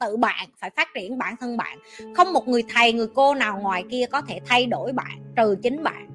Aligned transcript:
tự 0.00 0.16
bạn, 0.16 0.48
phải 0.60 0.70
phát 0.76 0.88
triển 0.94 1.18
bản 1.18 1.36
thân 1.40 1.56
bạn. 1.56 1.78
Không 2.14 2.32
một 2.32 2.48
người 2.48 2.62
thầy, 2.74 2.92
người 2.92 3.08
cô 3.14 3.34
nào 3.34 3.58
ngoài 3.62 3.84
kia 3.90 4.04
có 4.12 4.20
thể 4.20 4.40
thay 4.46 4.66
đổi 4.66 4.92
bạn, 4.92 5.22
trừ 5.36 5.56
chính 5.62 5.82
bạn. 5.82 6.06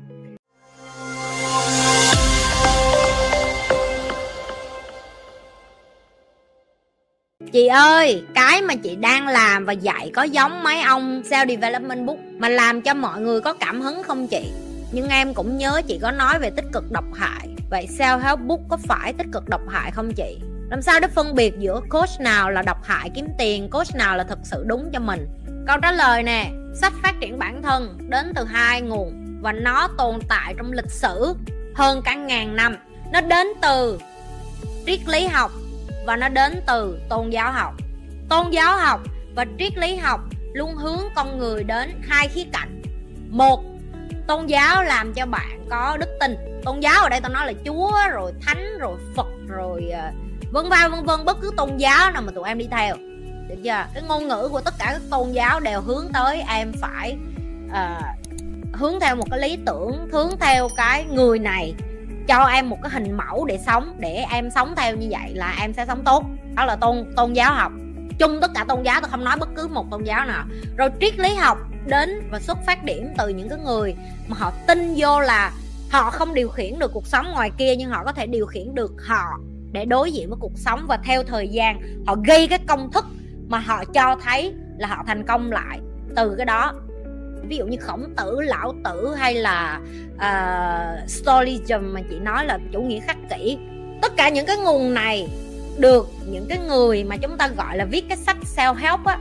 Chị 7.54 7.68
ơi, 7.68 8.24
cái 8.34 8.62
mà 8.62 8.76
chị 8.76 8.96
đang 8.96 9.28
làm 9.28 9.66
và 9.66 9.74
dạy 9.74 10.12
có 10.14 10.24
giống 10.24 10.64
mấy 10.64 10.82
ông 10.82 11.22
self 11.22 11.48
development 11.48 12.06
book 12.06 12.18
mà 12.38 12.50
làm 12.50 12.82
cho 12.82 12.94
mọi 12.94 13.22
người 13.22 13.42
có 13.42 13.54
cảm 13.54 13.82
hứng 13.82 14.04
không 14.04 14.28
chị? 14.28 14.52
Nhưng 14.92 15.10
em 15.10 15.34
cũng 15.34 15.58
nhớ 15.58 15.82
chị 15.88 16.00
có 16.02 16.12
nói 16.12 16.40
về 16.40 16.50
tích 16.56 16.66
cực 16.74 16.84
độc 16.92 17.06
hại. 17.14 17.48
Vậy 17.70 17.88
self 17.98 18.20
help 18.20 18.40
book 18.40 18.60
có 18.70 18.78
phải 18.78 19.14
tích 19.14 19.28
cực 19.34 19.50
độc 19.50 19.62
hại 19.70 19.92
không 19.92 20.12
chị? 20.16 20.38
Làm 20.72 20.82
sao 20.82 21.00
để 21.00 21.08
phân 21.08 21.36
biệt 21.36 21.54
giữa 21.60 21.82
coach 21.90 22.20
nào 22.20 22.52
là 22.52 22.62
độc 22.62 22.84
hại 22.84 23.10
kiếm 23.10 23.28
tiền 23.38 23.70
coach 23.70 23.96
nào 23.96 24.18
là 24.18 24.24
thực 24.24 24.40
sự 24.44 24.64
đúng 24.68 24.90
cho 24.94 25.00
mình? 25.00 25.28
Câu 25.68 25.78
trả 25.82 25.92
lời 25.92 26.24
nè 26.24 26.52
sách 26.74 26.94
phát 27.04 27.16
triển 27.22 27.40
bản 27.40 27.62
thân 27.62 27.98
đến 28.10 28.32
từ 28.36 28.44
hai 28.44 28.82
nguồn 28.82 29.40
và 29.42 29.52
nó 29.52 29.88
tồn 29.98 30.20
tại 30.30 30.54
trong 30.58 30.72
lịch 30.72 30.90
sử 30.92 31.36
hơn 31.76 32.02
cả 32.02 32.16
ngàn 32.16 32.56
năm. 32.56 32.78
Nó 33.14 33.22
đến 33.22 33.48
từ 33.62 34.00
triết 34.86 35.00
lý 35.08 35.28
học 35.28 35.52
và 36.06 36.16
nó 36.16 36.30
đến 36.30 36.62
từ 36.68 37.00
tôn 37.10 37.30
giáo 37.30 37.52
học. 37.52 37.74
Tôn 38.30 38.52
giáo 38.52 38.78
học 38.78 39.02
và 39.36 39.46
triết 39.60 39.78
lý 39.78 39.96
học 39.96 40.22
luôn 40.54 40.76
hướng 40.76 41.02
con 41.16 41.38
người 41.38 41.64
đến 41.64 42.02
hai 42.02 42.28
khía 42.28 42.46
cạnh. 42.54 42.82
Một 43.30 43.64
tôn 44.28 44.48
giáo 44.48 44.84
làm 44.84 45.14
cho 45.14 45.26
bạn 45.26 45.66
có 45.70 45.98
đức 45.98 46.10
tin. 46.20 46.36
Tôn 46.66 46.80
giáo 46.80 47.04
ở 47.04 47.10
đây 47.10 47.22
tao 47.22 47.32
nói 47.32 47.48
là 47.48 47.54
chúa 47.66 47.92
rồi 48.12 48.34
thánh 48.42 48.78
rồi 48.80 48.98
phật 49.16 49.28
rồi 49.48 49.92
uh, 50.10 50.31
vân 50.52 50.70
vân 50.70 50.92
vân 50.92 51.06
vân 51.06 51.26
bất 51.26 51.38
cứ 51.42 51.52
tôn 51.58 51.78
giáo 51.78 52.12
nào 52.12 52.22
mà 52.22 52.32
tụi 52.32 52.48
em 52.48 52.58
đi 52.58 52.68
theo. 52.72 52.96
Được 53.48 53.56
chưa? 53.64 53.86
Cái 53.94 54.04
ngôn 54.08 54.28
ngữ 54.28 54.50
của 54.52 54.62
tất 54.62 54.74
cả 54.80 54.86
các 54.92 55.02
tôn 55.10 55.32
giáo 55.32 55.60
đều 55.60 55.82
hướng 55.82 56.08
tới 56.14 56.44
em 56.48 56.72
phải 56.82 57.18
uh, 57.68 58.04
hướng 58.74 59.00
theo 59.00 59.16
một 59.16 59.26
cái 59.32 59.40
lý 59.40 59.58
tưởng 59.66 60.10
hướng 60.12 60.30
theo 60.40 60.68
cái 60.78 61.06
người 61.06 61.40
này 61.40 61.74
cho 62.28 62.44
em 62.44 62.70
một 62.70 62.78
cái 62.84 62.92
hình 62.92 63.18
mẫu 63.18 63.46
để 63.46 63.60
sống 63.66 63.96
để 64.00 64.26
em 64.32 64.50
sống 64.52 64.74
theo 64.78 64.96
như 64.96 65.08
vậy 65.12 65.34
là 65.34 65.56
em 65.62 65.74
sẽ 65.74 65.86
sống 65.86 66.04
tốt. 66.04 66.24
Đó 66.56 66.66
là 66.66 66.76
tôn 66.76 67.14
tôn 67.16 67.34
giáo 67.34 67.54
học. 67.54 67.72
Chung 68.20 68.42
tất 68.42 68.52
cả 68.56 68.66
tôn 68.68 68.84
giáo 68.84 69.02
tôi 69.02 69.10
không 69.10 69.24
nói 69.24 69.38
bất 69.38 69.50
cứ 69.56 69.68
một 69.68 69.86
tôn 69.92 70.04
giáo 70.04 70.26
nào. 70.26 70.46
Rồi 70.78 70.90
triết 71.02 71.20
lý 71.20 71.34
học 71.34 71.58
đến 71.86 72.30
và 72.32 72.40
xuất 72.40 72.58
phát 72.66 72.84
điểm 72.84 73.14
từ 73.18 73.30
những 73.30 73.50
cái 73.50 73.58
người 73.60 73.96
mà 74.28 74.38
họ 74.40 74.52
tin 74.68 74.94
vô 74.98 75.20
là 75.20 75.52
họ 75.92 76.12
không 76.12 76.34
điều 76.34 76.50
khiển 76.50 76.80
được 76.80 76.92
cuộc 76.94 77.08
sống 77.08 77.32
ngoài 77.32 77.52
kia 77.58 77.76
nhưng 77.76 77.90
họ 77.90 78.04
có 78.04 78.12
thể 78.12 78.28
điều 78.28 78.46
khiển 78.46 78.76
được 78.76 78.92
họ 79.08 79.40
để 79.72 79.86
đối 79.86 80.12
diện 80.12 80.30
với 80.30 80.38
cuộc 80.42 80.58
sống 80.58 80.86
và 80.88 80.98
theo 81.04 81.24
thời 81.24 81.48
gian 81.48 81.82
họ 82.08 82.16
gây 82.28 82.48
cái 82.48 82.60
công 82.68 82.92
thức 82.92 83.06
mà 83.48 83.60
họ 83.60 83.84
cho 83.86 84.18
thấy 84.24 84.54
là 84.78 84.88
họ 84.88 85.04
thành 85.08 85.24
công 85.24 85.52
lại 85.52 85.80
từ 86.16 86.36
cái 86.38 86.46
đó. 86.46 86.74
Ví 87.48 87.58
dụ 87.58 87.66
như 87.66 87.78
khổng 87.78 88.14
tử 88.18 88.42
lão 88.42 88.74
tử 88.84 89.16
hay 89.16 89.34
là 89.34 89.80
uh, 90.16 91.10
stoicism 91.10 91.94
mà 91.94 92.02
chị 92.10 92.20
nói 92.20 92.46
là 92.46 92.60
chủ 92.72 92.82
nghĩa 92.82 93.00
khắc 93.00 93.18
kỷ. 93.30 93.58
Tất 94.02 94.18
cả 94.18 94.30
những 94.30 94.46
cái 94.46 94.58
nguồn 94.58 94.94
này 94.94 95.28
được 95.78 96.08
những 96.32 96.46
cái 96.50 96.58
người 96.68 97.04
mà 97.04 97.18
chúng 97.18 97.38
ta 97.38 97.48
gọi 97.58 97.78
là 97.78 97.86
viết 97.86 98.06
cái 98.10 98.18
sách 98.18 98.38
self 98.56 98.74
help 98.74 99.06
á 99.06 99.20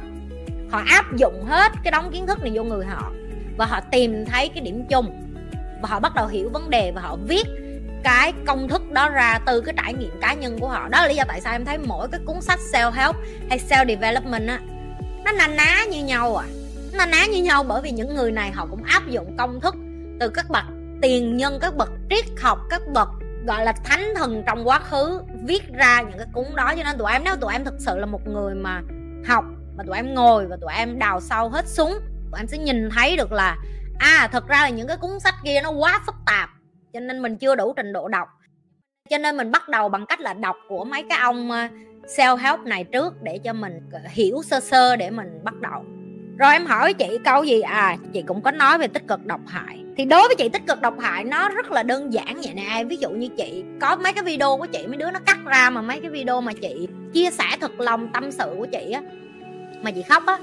họ 0.71 0.83
áp 0.87 1.17
dụng 1.17 1.45
hết 1.45 1.73
cái 1.85 1.91
đống 1.91 2.11
kiến 2.13 2.27
thức 2.27 2.43
này 2.43 2.53
vô 2.55 2.65
người 2.65 2.87
họ 2.87 3.13
và 3.57 3.67
họ 3.67 3.81
tìm 3.91 4.25
thấy 4.27 4.49
cái 4.49 4.65
điểm 4.65 4.85
chung 4.89 5.07
và 5.83 5.89
họ 5.89 6.01
bắt 6.01 6.15
đầu 6.15 6.27
hiểu 6.27 6.51
vấn 6.53 6.71
đề 6.71 6.93
và 6.95 7.01
họ 7.01 7.17
viết 7.29 7.47
cái 8.05 8.33
công 8.47 8.69
thức 8.69 8.93
đó 8.93 9.09
ra 9.09 9.39
từ 9.47 9.61
cái 9.61 9.75
trải 9.77 9.95
nghiệm 9.95 10.21
cá 10.21 10.35
nhân 10.35 10.59
của 10.61 10.69
họ. 10.69 10.89
Đó 10.89 11.01
là 11.01 11.09
lý 11.09 11.15
do 11.15 11.25
tại 11.29 11.41
sao 11.41 11.53
em 11.53 11.65
thấy 11.65 11.79
mỗi 11.79 12.09
cái 12.09 12.21
cuốn 12.27 12.41
sách 12.41 12.59
self 12.73 12.91
help 12.91 13.17
hay 13.49 13.59
self 13.69 13.89
development 13.89 14.49
á, 14.49 14.61
nó 15.25 15.33
na 15.33 15.47
ná 15.47 15.85
như 15.91 16.05
nhau 16.05 16.37
à. 16.37 16.47
Nó 16.93 17.07
ná 17.07 17.27
như 17.27 17.43
nhau 17.43 17.65
bởi 17.65 17.83
vì 17.83 17.91
những 17.91 18.15
người 18.15 18.33
này 18.33 18.51
họ 18.51 18.67
cũng 18.71 18.83
áp 18.83 19.09
dụng 19.09 19.37
công 19.37 19.61
thức 19.61 19.75
từ 20.21 20.29
các 20.29 20.51
bậc 20.51 20.65
tiền 21.03 21.37
nhân, 21.37 21.59
các 21.61 21.77
bậc 21.77 21.91
triết 22.11 22.25
học, 22.41 22.59
các 22.71 22.83
bậc, 22.93 23.09
gọi 23.47 23.65
là, 23.65 23.73
thánh 23.73 24.15
thần 24.17 24.43
trong 24.47 24.69
quá 24.69 24.79
khứ, 24.79 25.21
viết 25.45 25.73
ra 25.73 26.03
những 26.03 26.19
cái 26.19 26.27
cuốn 26.33 26.45
đó. 26.57 26.73
Cho 26.77 26.83
nên 26.85 26.99
tụi 26.99 27.13
em, 27.13 27.23
nếu 27.25 27.37
tụi 27.37 27.53
em 27.53 27.65
thực 27.65 27.75
sự 27.79 27.99
là 27.99 28.07
một 28.07 28.29
người 28.29 28.55
mà 28.55 28.83
học, 29.27 29.45
mà 29.77 29.85
tụi 29.87 29.97
em 29.97 30.15
ngồi 30.15 30.47
và 30.47 30.57
tụi 30.61 30.73
em 30.73 30.99
đào 30.99 31.21
sâu 31.21 31.49
hết 31.49 31.69
súng 31.69 31.93
tụi 32.31 32.41
em 32.41 32.47
sẽ 32.47 32.59
nhìn 32.59 32.91
thấy 32.91 33.17
được 33.17 33.33
là 33.33 33.57
à 33.99 34.29
thật 34.33 34.49
ra 34.49 34.61
là 34.61 34.69
những 34.69 34.89
cái 34.89 34.97
cuốn 34.97 35.21
sách 35.21 35.35
kia 35.45 35.61
nó 35.63 35.71
quá 35.71 36.01
phức 36.07 36.15
tạp 36.27 36.50
cho 36.93 37.01
nên 37.01 37.23
mình 37.23 37.37
chưa 37.37 37.55
đủ 37.55 37.73
trình 37.77 37.93
độ 37.93 38.09
đọc. 38.09 38.29
Cho 39.11 39.19
nên 39.19 39.37
mình 39.37 39.51
bắt 39.51 39.69
đầu 39.69 39.89
bằng 39.89 40.07
cách 40.07 40.21
là 40.21 40.35
đọc 40.35 40.57
của 40.69 40.85
mấy 40.85 41.03
cái 41.09 41.19
ông 41.19 41.51
ờ, 41.51 41.69
self 42.17 42.37
help 42.37 42.61
này 42.61 42.85
trước 42.85 43.23
để 43.23 43.39
cho 43.39 43.53
mình 43.53 43.81
ờ, 43.93 44.01
hiểu 44.09 44.43
sơ 44.43 44.61
sơ 44.61 44.97
để 44.97 45.11
mình 45.11 45.41
bắt 45.45 45.55
đầu. 45.61 45.85
Rồi 46.39 46.53
em 46.53 46.67
hỏi 46.67 46.95
chị 46.95 47.19
câu 47.25 47.45
gì? 47.45 47.61
À 47.61 47.97
chị 48.13 48.23
cũng 48.23 48.43
có 48.43 48.51
nói 48.51 48.79
về 48.79 48.87
tích 48.87 49.09
cực 49.09 49.27
độc 49.27 49.41
hại. 49.47 49.85
Thì 49.97 50.05
đối 50.05 50.29
với 50.29 50.37
chị, 50.37 50.49
tích 50.49 50.67
cực 50.67 50.81
độc 50.81 50.95
hại 51.01 51.25
nó 51.25 51.49
rất 51.49 51.71
là 51.71 51.83
đơn 51.83 52.13
giản 52.13 52.41
vậy 52.43 52.55
nè. 52.55 52.85
Ví 52.85 52.97
dụ 52.97 53.11
như 53.11 53.29
chị, 53.37 53.65
có 53.81 53.97
mấy 53.97 54.13
cái 54.13 54.25
video 54.25 54.57
của 54.57 54.67
chị, 54.67 54.87
mấy 54.87 54.97
đứa 54.97 55.11
nó 55.11 55.21
cắt 55.27 55.39
ra 55.45 55.71
mà 55.71 55.83
mấy 55.83 56.01
cái 56.01 56.11
video 56.11 56.41
mà 56.41 56.53
chị 56.53 56.89
chia 57.13 57.31
sẻ 57.31 57.45
thật 57.61 57.81
lòng 57.81 58.09
tâm 58.13 58.31
sự 58.31 58.55
của 58.59 58.67
chị 58.73 58.91
á, 58.91 59.03
mà 59.83 59.91
chị 59.91 60.03
khóc 60.03 60.23
á. 60.27 60.39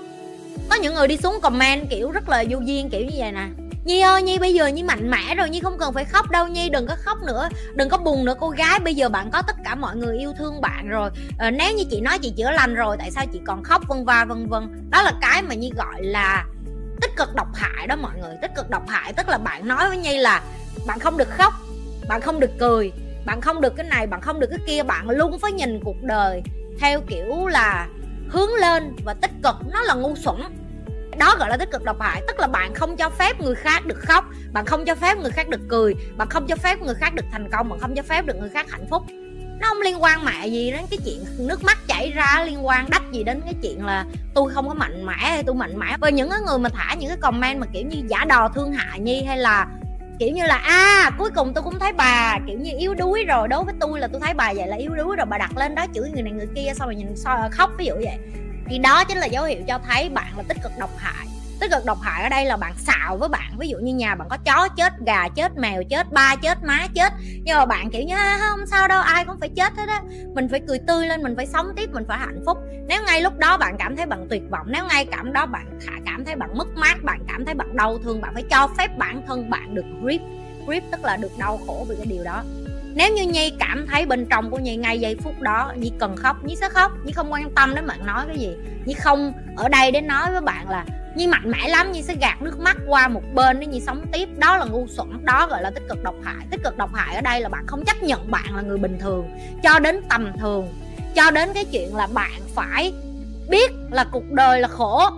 Có 0.70 0.76
những 0.82 0.94
người 0.94 1.08
đi 1.08 1.18
xuống 1.18 1.36
comment 1.42 1.90
kiểu 1.90 2.12
rất 2.12 2.30
là 2.30 2.44
vô 2.50 2.60
duyên 2.66 2.90
kiểu 2.90 3.02
như 3.02 3.16
vậy 3.18 3.32
nè. 3.32 3.67
Nhi 3.88 4.02
ơi 4.02 4.22
Nhi 4.22 4.40
bây 4.40 4.54
giờ 4.54 4.68
Nhi 4.68 4.84
mạnh 4.84 5.12
mẽ 5.12 5.36
rồi 5.36 5.50
Nhi 5.50 5.60
không 5.60 5.78
cần 5.78 5.94
phải 5.94 6.06
khóc 6.06 6.30
đâu 6.30 6.48
Nhi 6.48 6.70
đừng 6.70 6.88
có 6.88 6.96
khóc 7.00 7.18
nữa 7.24 7.50
Đừng 7.74 7.90
có 7.90 7.98
buồn 7.98 8.26
nữa 8.26 8.36
cô 8.40 8.50
gái. 8.50 8.80
Bây 8.80 8.96
giờ 8.96 9.10
bạn 9.10 9.30
có 9.32 9.42
tất 9.42 9.56
cả 9.66 9.76
mọi 9.76 9.96
người 9.96 10.18
yêu 10.18 10.34
thương 10.38 10.62
bạn 10.62 10.90
rồi. 10.90 11.10
À, 11.40 11.52
Nếu 11.52 11.76
như 11.76 11.84
chị 11.90 12.02
nói 12.02 12.20
chị 12.20 12.34
chữa 12.38 12.52
lành 12.52 12.76
rồi 12.76 12.96
Tại 13.00 13.12
sao 13.12 13.26
chị 13.34 13.40
còn 13.48 13.64
khóc 13.64 13.82
vân 13.88 14.06
va 14.06 14.26
vân 14.26 14.48
vân? 14.48 14.90
Đó 14.90 15.02
là 15.02 15.14
cái 15.22 15.42
mà 15.42 15.56
Nhi 15.56 15.72
gọi 15.78 16.04
là 16.04 16.46
tích 17.02 17.12
cực 17.18 17.36
độc 17.36 17.48
hại 17.54 17.88
đó 17.88 17.96
mọi 17.96 18.12
người 18.22 18.36
Tích 18.42 18.52
cực 18.56 18.70
độc 18.70 18.88
hại. 18.88 19.14
Tức 19.14 19.30
là 19.30 19.38
bạn 19.38 19.68
nói 19.68 19.88
với 19.88 19.98
Nhi 19.98 20.18
là 20.18 20.42
Bạn 20.88 21.00
không 21.00 21.18
được 21.18 21.30
khóc 21.30 21.54
Bạn 22.08 22.22
không 22.22 22.40
được 22.40 22.52
cười 22.60 22.92
Bạn 23.26 23.42
không 23.42 23.62
được 23.62 23.76
cái 23.76 23.86
này 23.86 24.08
Bạn 24.08 24.22
không 24.22 24.40
được 24.40 24.48
cái 24.50 24.60
kia 24.68 24.84
Bạn 24.84 25.10
luôn 25.10 25.40
phải 25.40 25.52
nhìn 25.52 25.80
cuộc 25.84 26.04
đời 26.04 26.42
Theo 26.80 27.02
kiểu 27.08 27.48
là 27.48 27.88
hướng 28.30 28.54
lên 28.54 28.96
và 29.06 29.14
tích 29.14 29.32
cực. 29.44 29.56
Nó 29.74 29.82
là 29.82 29.94
ngu 29.94 30.16
xuẩn 30.16 30.42
đó 31.18 31.36
gọi 31.40 31.50
là 31.50 31.58
tích 31.58 31.72
cực 31.72 31.84
độc 31.84 32.02
hại 32.02 32.22
tức 32.28 32.40
là 32.40 32.48
bạn 32.48 32.74
không 32.74 32.98
cho 32.98 33.10
phép 33.10 33.42
người 33.42 33.56
khác 33.56 33.86
được 33.86 34.00
khóc 34.00 34.26
bạn 34.54 34.66
không 34.66 34.86
cho 34.86 34.96
phép 34.96 35.18
người 35.18 35.32
khác 35.32 35.50
được 35.50 35.62
cười 35.70 35.96
bạn 36.18 36.30
không 36.30 36.48
cho 36.48 36.56
phép 36.56 36.82
người 36.82 36.96
khác 36.96 37.16
được 37.16 37.26
thành 37.32 37.50
công 37.52 37.70
bạn 37.70 37.80
không 37.80 37.96
cho 37.96 38.04
phép 38.04 38.26
được 38.26 38.36
người 38.40 38.50
khác 38.50 38.72
hạnh 38.72 38.86
phúc. 38.90 39.04
Nó 39.60 39.68
không 39.68 39.82
liên 39.82 40.04
quan 40.04 40.26
mẹ 40.26 40.48
gì 40.48 40.72
đến 40.72 40.82
cái 40.90 41.00
chuyện 41.06 41.48
nước 41.48 41.64
mắt 41.64 41.78
chảy 41.88 42.12
ra 42.12 42.44
liên 42.46 42.66
quan 42.66 42.90
đắt 42.90 43.02
gì 43.12 43.24
đến 43.24 43.42
cái 43.46 43.54
chuyện 43.62 43.86
là 43.86 44.06
tôi 44.34 44.54
không 44.54 44.68
có 44.68 44.74
mạnh 44.74 45.06
mẽ 45.06 45.18
hay 45.18 45.44
tôi 45.44 45.56
mạnh 45.56 45.80
mẽ. 45.80 45.98
Và 46.02 46.10
những 46.10 46.30
cái 46.30 46.40
người 46.48 46.58
mà 46.60 46.70
thả 46.70 46.96
những 46.96 47.10
cái 47.10 47.18
comment 47.18 47.60
mà 47.60 47.68
kiểu 47.74 47.84
như 47.86 48.02
giả 48.08 48.26
đò 48.26 48.50
thương 48.56 48.74
hại 48.74 49.00
nhi 49.00 49.24
hay 49.24 49.38
là 49.38 49.68
kiểu 50.20 50.30
như 50.30 50.46
là 50.46 50.56
a 50.56 51.04
à, 51.04 51.12
cuối 51.18 51.30
cùng 51.36 51.54
tôi 51.54 51.64
cũng 51.64 51.80
thấy 51.80 51.94
bà 51.94 52.40
kiểu 52.48 52.60
như 52.60 52.72
yếu 52.80 52.94
đuối 52.94 53.24
rồi 53.24 53.48
đối 53.48 53.64
với 53.64 53.74
tôi 53.80 54.00
là 54.00 54.08
tôi 54.08 54.22
thấy 54.22 54.34
bà 54.34 54.54
vậy 54.54 54.68
là 54.68 54.76
yếu 54.76 54.96
đuối 54.96 55.16
rồi 55.16 55.26
bà 55.26 55.38
đặt 55.38 55.58
lên 55.58 55.76
đó 55.76 55.86
chửi 55.94 56.10
người 56.10 56.22
này 56.22 56.34
người 56.34 56.48
kia 56.56 56.72
xong 56.76 56.88
rồi 56.88 56.96
nhìn 56.96 57.16
soi 57.16 57.50
khóc 57.52 57.72
ví 57.78 57.86
dụ 57.86 57.94
vậy 57.94 58.18
thì 58.70 58.78
đó 58.78 59.04
chính 59.04 59.18
là 59.18 59.26
dấu 59.26 59.44
hiệu 59.44 59.62
cho 59.68 59.80
thấy 59.88 60.10
bạn 60.10 60.38
là 60.38 60.44
tích 60.48 60.58
cực 60.64 60.72
độc 60.78 60.90
hại. 60.98 61.28
Tích 61.60 61.72
cực 61.72 61.86
độc 61.86 61.98
hại 62.02 62.24
ở 62.24 62.30
đây 62.30 62.46
là 62.46 62.58
bạn 62.58 62.74
xạo 62.78 63.18
với 63.18 63.30
bạn. 63.30 63.52
Ví 63.60 63.68
dụ 63.68 63.78
như 63.78 63.94
nhà 63.94 64.16
bạn 64.16 64.28
có 64.30 64.38
chó, 64.46 64.68
chết 64.78 64.94
gà, 65.06 65.28
chết 65.36 65.58
mèo, 65.58 65.84
chết 65.90 66.12
ba, 66.12 66.36
chết 66.36 66.64
má, 66.64 66.88
chết. 66.96 67.14
Nhưng 67.44 67.58
mà 67.58 67.66
bạn 67.66 67.90
kiểu 67.90 68.04
như 68.04 68.16
à, 68.16 68.38
không 68.40 68.68
sao 68.68 68.88
đâu, 68.88 69.02
ai 69.02 69.26
cũng 69.26 69.40
phải 69.40 69.50
chết 69.50 69.74
hết 69.78 69.88
á. 69.88 70.02
Mình 70.34 70.48
phải 70.50 70.62
cười 70.68 70.80
tươi 70.88 71.08
lên, 71.08 71.24
mình 71.24 71.36
phải 71.36 71.46
sống 71.46 71.68
tiếp, 71.76 71.90
mình 71.94 72.06
phải 72.08 72.18
hạnh 72.18 72.42
phúc. 72.46 72.58
Nếu 72.88 73.04
ngay 73.04 73.22
lúc 73.22 73.38
đó 73.38 73.58
bạn 73.58 73.76
cảm 73.80 73.96
thấy 73.96 74.06
bạn 74.06 74.28
tuyệt 74.30 74.44
vọng, 74.50 74.68
nếu 74.70 74.86
ngay 74.86 75.06
cảm 75.06 75.34
đó 75.34 75.46
bạn 75.46 75.80
cảm 76.06 76.26
thấy 76.26 76.36
bạn 76.36 76.58
mất 76.58 76.68
mát, 76.76 77.04
bạn 77.04 77.20
cảm 77.28 77.46
thấy 77.46 77.54
bạn 77.54 77.78
đau 77.78 77.98
thương, 78.04 78.22
bạn 78.22 78.34
phải 78.34 78.44
cho 78.50 78.70
phép 78.78 78.98
bản 78.98 79.22
thân 79.28 79.50
bạn 79.50 79.76
được 79.76 79.86
grip 80.02 80.22
grip 80.68 80.84
tức 80.92 81.04
là 81.04 81.18
được 81.18 81.32
đau 81.38 81.60
khổ 81.68 81.86
vì 81.90 81.96
cái 81.96 82.06
điều 82.06 82.24
đó 82.24 82.44
nếu 82.98 83.14
như 83.14 83.24
nhi 83.24 83.54
cảm 83.60 83.88
thấy 83.88 84.06
bên 84.06 84.26
trong 84.26 84.52
của 84.52 84.60
nhi 84.60 84.76
ngay 84.76 85.00
giây 85.00 85.16
phút 85.24 85.42
đó, 85.42 85.74
nhi 85.76 85.92
cần 86.00 86.16
khóc, 86.16 86.44
nhi 86.44 86.56
sẽ 86.56 86.70
khóc, 86.70 86.92
nhi 87.06 87.12
không 87.12 87.32
quan 87.32 87.52
tâm 87.56 87.76
đến 87.76 87.88
bạn 87.88 88.06
nói 88.06 88.24
cái 88.28 88.38
gì. 88.38 88.56
Nhi 88.86 88.94
không 88.94 89.34
ở 89.58 89.70
đây 89.70 89.92
để 89.92 90.02
nói 90.02 90.32
với 90.32 90.42
bạn 90.42 90.70
là 90.70 90.86
nhi 91.16 91.28
mạnh 91.28 91.52
mẽ 91.52 91.68
lắm, 91.68 91.92
nhi 91.92 92.02
sẽ 92.02 92.16
gạt 92.22 92.42
nước 92.42 92.60
mắt 92.60 92.78
qua 92.88 93.08
một 93.08 93.22
bên 93.34 93.60
để 93.60 93.66
nhi 93.66 93.80
sống 93.80 94.06
tiếp. 94.12 94.30
Đó 94.38 94.58
là 94.58 94.66
ngu 94.66 94.88
xuẩn, 94.88 95.26
đó 95.26 95.48
gọi 95.50 95.62
là 95.62 95.70
tích 95.70 95.84
cực 95.90 96.04
độc 96.04 96.16
hại. 96.24 96.46
Tích 96.52 96.64
cực 96.64 96.78
độc 96.78 96.90
hại 96.94 97.16
ở 97.16 97.22
đây 97.22 97.42
là 97.42 97.50
bạn 97.50 97.68
không 97.68 97.86
chấp 97.86 98.04
nhận 98.04 98.32
bạn 98.32 98.56
là 98.56 98.62
người 98.62 98.78
bình 98.78 98.98
thường, 99.00 99.30
cho 99.64 99.80
đến 99.80 100.02
tầm 100.10 100.32
thường, 100.40 100.68
cho 101.16 101.32
đến 101.32 101.50
cái 101.54 101.66
chuyện 101.66 101.96
là 101.96 102.08
bạn 102.14 102.42
phải 102.56 102.94
biết 103.50 103.72
là 103.92 104.06
cuộc 104.12 104.32
đời 104.32 104.62
là 104.62 104.68
khổ. 104.68 105.10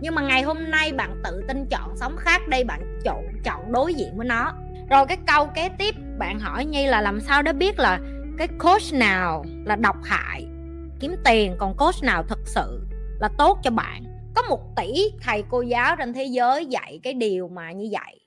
Nhưng 0.00 0.14
mà 0.14 0.22
ngày 0.22 0.42
hôm 0.42 0.70
nay 0.70 0.92
bạn 0.92 1.20
tự 1.24 1.44
tin 1.48 1.66
chọn 1.70 1.96
sống 1.96 2.16
khác, 2.16 2.48
đây 2.48 2.64
bạn 2.64 3.00
chọn 3.04 3.24
chọn 3.44 3.72
đối 3.72 3.94
diện 3.94 4.16
với 4.16 4.26
nó. 4.26 4.52
Rồi 4.90 5.06
cái 5.06 5.18
câu 5.26 5.46
kế 5.46 5.68
tiếp 5.78 5.94
bạn 6.22 6.40
hỏi 6.40 6.64
nhi 6.64 6.86
là 6.86 7.00
làm 7.00 7.20
sao 7.20 7.42
để 7.42 7.52
biết 7.52 7.78
là 7.78 8.00
cái 8.38 8.48
coach 8.48 8.92
nào 8.92 9.44
là 9.64 9.76
độc 9.76 9.96
hại, 10.04 10.46
kiếm 11.00 11.14
tiền, 11.24 11.54
còn 11.58 11.76
coach 11.76 12.02
nào 12.02 12.24
thật 12.28 12.38
sự 12.44 12.80
là 13.20 13.28
tốt 13.38 13.58
cho 13.62 13.70
bạn? 13.70 14.04
Có 14.34 14.42
một 14.42 14.76
tỷ 14.76 14.92
thầy 15.20 15.44
cô 15.50 15.62
giáo 15.62 15.96
trên 15.96 16.12
thế 16.12 16.24
giới 16.24 16.66
dạy 16.66 17.00
cái 17.02 17.14
điều 17.14 17.48
mà 17.48 17.72
như 17.72 17.88
vậy. 17.92 18.20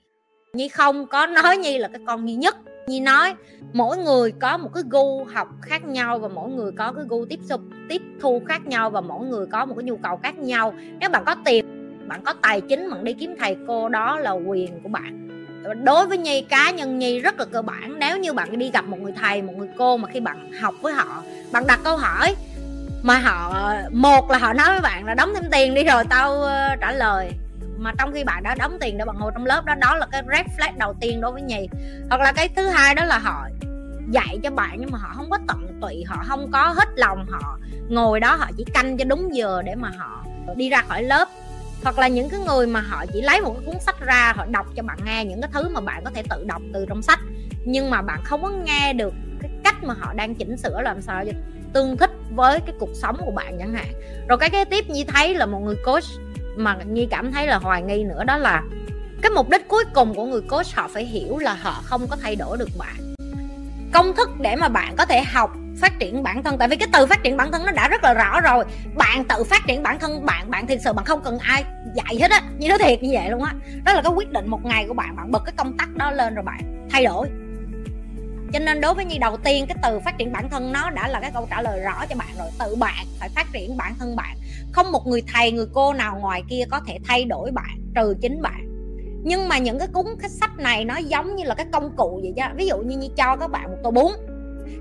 Nhi 0.53 0.67
không 0.67 1.07
có 1.07 1.25
nói 1.25 1.57
nhi 1.57 1.77
là 1.77 1.87
cái 1.87 2.01
con 2.07 2.27
duy 2.27 2.35
nhất. 2.35 2.57
Nhi 2.87 2.99
nói 2.99 3.33
mỗi 3.73 3.97
người 3.97 4.31
có 4.31 4.57
một 4.57 4.69
cái 4.73 4.83
gu 4.89 5.23
học 5.23 5.47
khác 5.61 5.85
nhau 5.85 6.19
và 6.19 6.27
mỗi 6.27 6.49
người 6.49 6.71
có 6.71 6.91
cái 6.91 7.05
gu 7.09 7.25
tiếp 7.25 7.39
xúc, 7.49 7.61
tiếp 7.89 8.01
thu 8.21 8.41
khác 8.47 8.65
nhau 8.65 8.89
và 8.89 9.01
mỗi 9.01 9.25
người 9.25 9.47
có 9.47 9.65
một 9.65 9.75
cái 9.77 9.83
nhu 9.83 9.97
cầu 9.97 10.19
khác 10.23 10.37
nhau. 10.37 10.73
Nếu 10.99 11.09
bạn 11.09 11.23
có 11.25 11.35
tiền, 11.45 11.65
bạn 12.07 12.21
có 12.25 12.33
tài 12.41 12.61
chính, 12.61 12.89
bạn 12.91 13.03
đi 13.03 13.13
kiếm 13.13 13.35
thầy 13.39 13.57
cô 13.67 13.89
đó 13.89 14.19
là 14.19 14.31
quyền 14.31 14.79
của 14.83 14.89
bạn 14.89 15.24
đối 15.73 16.07
với 16.07 16.17
nhi, 16.17 16.41
cá 16.41 16.71
nhân 16.71 16.99
nhi 16.99 17.19
rất 17.19 17.39
là 17.39 17.45
cơ 17.45 17.61
bản. 17.61 17.99
Nếu 17.99 18.17
như 18.17 18.33
bạn 18.33 18.59
đi 18.59 18.71
gặp 18.71 18.85
một 18.85 18.99
người 18.99 19.13
thầy, 19.21 19.41
một 19.41 19.53
người 19.57 19.69
cô 19.77 19.97
mà 19.97 20.07
khi 20.13 20.19
bạn 20.19 20.51
học 20.61 20.75
với 20.81 20.93
họ, 20.93 21.23
bạn 21.51 21.67
đặt 21.67 21.79
câu 21.83 21.97
hỏi 21.97 22.35
mà 23.03 23.17
họ, 23.17 23.71
một 23.91 24.31
là 24.31 24.37
họ 24.37 24.53
nói 24.53 24.67
với 24.69 24.81
bạn 24.81 25.05
là 25.05 25.13
đóng 25.13 25.33
thêm 25.35 25.43
tiền 25.51 25.73
đi 25.73 25.83
rồi 25.83 26.03
tao 26.09 26.41
ờ, 26.41 26.75
trả 26.81 26.91
lời. 26.91 27.31
Mà 27.77 27.91
trong 27.97 28.11
khi 28.13 28.23
bạn 28.23 28.43
đã 28.43 28.55
đóng 28.55 28.77
tiền 28.81 28.97
để 28.97 29.05
bạn 29.05 29.15
ngồi 29.19 29.31
trong 29.33 29.45
lớp 29.45 29.65
đó 29.65 29.75
đó 29.75 29.95
là 29.95 30.07
cái 30.11 30.23
red 30.31 30.45
flag 30.57 30.77
đầu 30.77 30.93
tiên 31.01 31.21
đối 31.21 31.31
với 31.31 31.41
nhì 31.41 31.67
hoặc 32.09 32.21
là 32.21 32.31
cái 32.31 32.49
thứ 32.49 32.67
hai 32.67 32.95
đó 32.95 33.05
là 33.05 33.17
họ 33.17 33.47
dạy 34.11 34.39
cho 34.43 34.51
bạn 34.51 34.77
nhưng 34.79 34.91
mà 34.91 34.97
họ 34.97 35.09
không 35.15 35.29
có 35.29 35.37
tận 35.47 35.79
tụy, 35.81 36.03
họ 36.07 36.23
không 36.27 36.51
có 36.51 36.73
hết 36.77 36.87
lòng, 36.95 37.25
họ 37.29 37.57
ngồi 37.89 38.19
đó, 38.19 38.35
họ 38.35 38.47
chỉ 38.57 38.65
canh 38.73 38.97
cho 38.97 39.05
đúng 39.05 39.35
giờ 39.35 39.61
để 39.65 39.75
mà 39.75 39.91
họ 39.97 40.23
đi 40.55 40.69
ra 40.69 40.83
khỏi 40.87 41.03
lớp 41.03 41.27
hoặc 41.83 41.99
là 41.99 42.07
những 42.07 42.29
cái 42.29 42.39
người 42.39 42.67
mà 42.67 42.81
họ 42.81 43.05
chỉ 43.13 43.21
lấy 43.21 43.41
một 43.41 43.53
cái 43.53 43.65
cuốn 43.65 43.79
sách 43.79 43.99
ra, 43.99 44.33
họ 44.35 44.45
đọc 44.45 44.65
cho 44.75 44.83
bạn 44.83 44.97
nghe 45.05 45.25
những 45.25 45.41
cái 45.41 45.49
thứ 45.53 45.69
mà 45.69 45.81
bạn 45.81 46.03
có 46.05 46.11
thể 46.13 46.23
tự 46.29 46.43
đọc 46.47 46.61
từ 46.73 46.85
trong 46.89 47.01
sách. 47.01 47.19
Nhưng 47.65 47.89
mà 47.89 48.01
bạn 48.01 48.21
không 48.23 48.41
có 48.43 48.49
nghe 48.49 48.93
được 48.93 49.13
cái 49.41 49.51
cách 49.63 49.83
mà 49.83 49.93
họ 49.99 50.13
đang 50.13 50.35
chỉnh 50.35 50.57
sửa 50.57 50.81
làm 50.81 51.01
sao 51.01 51.25
cho 51.25 51.31
tương 51.73 51.97
thích 51.97 52.11
với 52.31 52.59
cái 52.59 52.75
cuộc 52.79 52.89
sống 52.93 53.17
của 53.25 53.31
bạn 53.31 53.57
chẳng 53.59 53.73
hạn. 53.73 53.93
Rồi 54.29 54.37
cái 54.37 54.49
kế 54.49 54.65
tiếp 54.65 54.89
như 54.89 55.03
thấy 55.07 55.35
là 55.35 55.45
một 55.45 55.59
người 55.59 55.75
coach 55.85 56.03
mà 56.55 56.77
nhi 56.85 57.07
cảm 57.11 57.31
thấy 57.31 57.47
là 57.47 57.57
hoài 57.57 57.81
nghi 57.81 58.03
nữa, 58.03 58.23
đó 58.23 58.37
là 58.37 58.63
cái 59.21 59.31
mục 59.35 59.49
đích 59.49 59.67
cuối 59.67 59.83
cùng 59.93 60.13
của 60.13 60.25
người 60.25 60.41
coach 60.41 60.75
họ 60.75 60.87
phải 60.87 61.05
hiểu 61.05 61.37
là 61.37 61.53
họ 61.53 61.81
không 61.83 62.07
có 62.07 62.15
thay 62.21 62.35
đổi 62.35 62.57
được 62.57 62.69
bạn. 62.77 63.15
Công 63.93 64.15
thức 64.15 64.29
để 64.39 64.55
mà 64.55 64.67
bạn 64.67 64.95
có 64.97 65.05
thể 65.05 65.23
học 65.23 65.51
phát 65.77 65.99
triển 65.99 66.23
bản 66.23 66.43
thân. 66.43 66.57
Tại 66.57 66.67
vì 66.67 66.75
cái 66.75 66.87
từ 66.93 67.05
phát 67.05 67.23
triển 67.23 67.37
bản 67.37 67.51
thân 67.51 67.65
nó 67.65 67.71
đã 67.71 67.87
rất 67.87 68.03
là 68.03 68.13
rõ 68.13 68.41
rồi. 68.41 68.65
Bạn 68.95 69.25
tự 69.25 69.43
phát 69.43 69.61
triển 69.67 69.83
bản 69.83 69.99
thân 69.99 70.25
bạn 70.25 70.51
bạn 70.51 70.67
thiệt 70.67 70.79
sự 70.83 70.93
bạn 70.93 71.05
không 71.05 71.21
cần 71.23 71.39
ai 71.39 71.63
dạy 71.95 72.17
hết 72.19 72.31
á. 72.31 72.41
Như 72.57 72.69
nó 72.69 72.77
thiệt 72.77 73.03
như 73.03 73.09
vậy 73.13 73.29
luôn 73.29 73.43
á. 73.43 73.53
Đó 73.85 73.93
là 73.93 74.01
cái 74.01 74.11
quyết 74.15 74.31
định 74.31 74.47
một 74.47 74.65
ngày 74.65 74.85
của 74.87 74.93
bạn. 74.93 75.15
Bạn 75.15 75.31
bật 75.31 75.43
cái 75.45 75.53
công 75.57 75.77
tắc 75.77 75.95
đó 75.95 76.11
lên 76.11 76.35
rồi 76.35 76.43
bạn 76.43 76.87
thay 76.91 77.05
đổi. 77.05 77.27
Cho 78.53 78.59
nên 78.59 78.81
đối 78.81 78.93
với 78.93 79.05
nhi 79.05 79.17
đầu 79.17 79.37
tiên 79.37 79.65
cái 79.67 79.77
từ 79.83 79.99
phát 79.99 80.17
triển 80.17 80.31
bản 80.31 80.49
thân 80.49 80.71
nó 80.71 80.89
đã 80.89 81.07
là 81.07 81.19
cái 81.19 81.31
câu 81.33 81.47
trả 81.49 81.61
lời 81.61 81.79
rõ 81.79 82.05
cho 82.09 82.15
bạn 82.15 82.27
rồi. 82.37 82.47
Tự 82.59 82.75
bạn 82.75 83.05
phải 83.19 83.29
phát 83.29 83.47
triển 83.53 83.77
bản 83.77 83.93
thân 83.99 84.15
bạn. 84.15 84.37
Không 84.71 84.91
một 84.91 85.07
người 85.07 85.23
thầy 85.33 85.51
người 85.51 85.67
cô 85.73 85.93
nào 85.93 86.17
ngoài 86.21 86.43
kia 86.49 86.63
có 86.71 86.79
thể 86.87 86.97
thay 87.07 87.25
đổi 87.25 87.51
bạn 87.51 87.79
trừ 87.95 88.15
chính 88.21 88.41
bạn. 88.41 88.61
Nhưng 89.23 89.47
mà 89.47 89.57
những 89.57 89.79
cái 89.79 89.87
cuốn 89.87 90.05
cái 90.21 90.29
sách 90.29 90.57
này 90.57 90.85
nó 90.85 90.97
giống 90.97 91.35
như 91.35 91.43
là 91.43 91.55
cái 91.55 91.65
công 91.71 91.95
cụ 91.95 92.19
vậy 92.23 92.33
đó. 92.37 92.47
Ví 92.55 92.67
dụ 92.67 92.77
như, 92.77 92.97
như 92.97 93.07
cho 93.17 93.35
các 93.35 93.51
bạn 93.51 93.63
một 93.63 93.77
tô 93.83 93.91
bún 93.91 94.11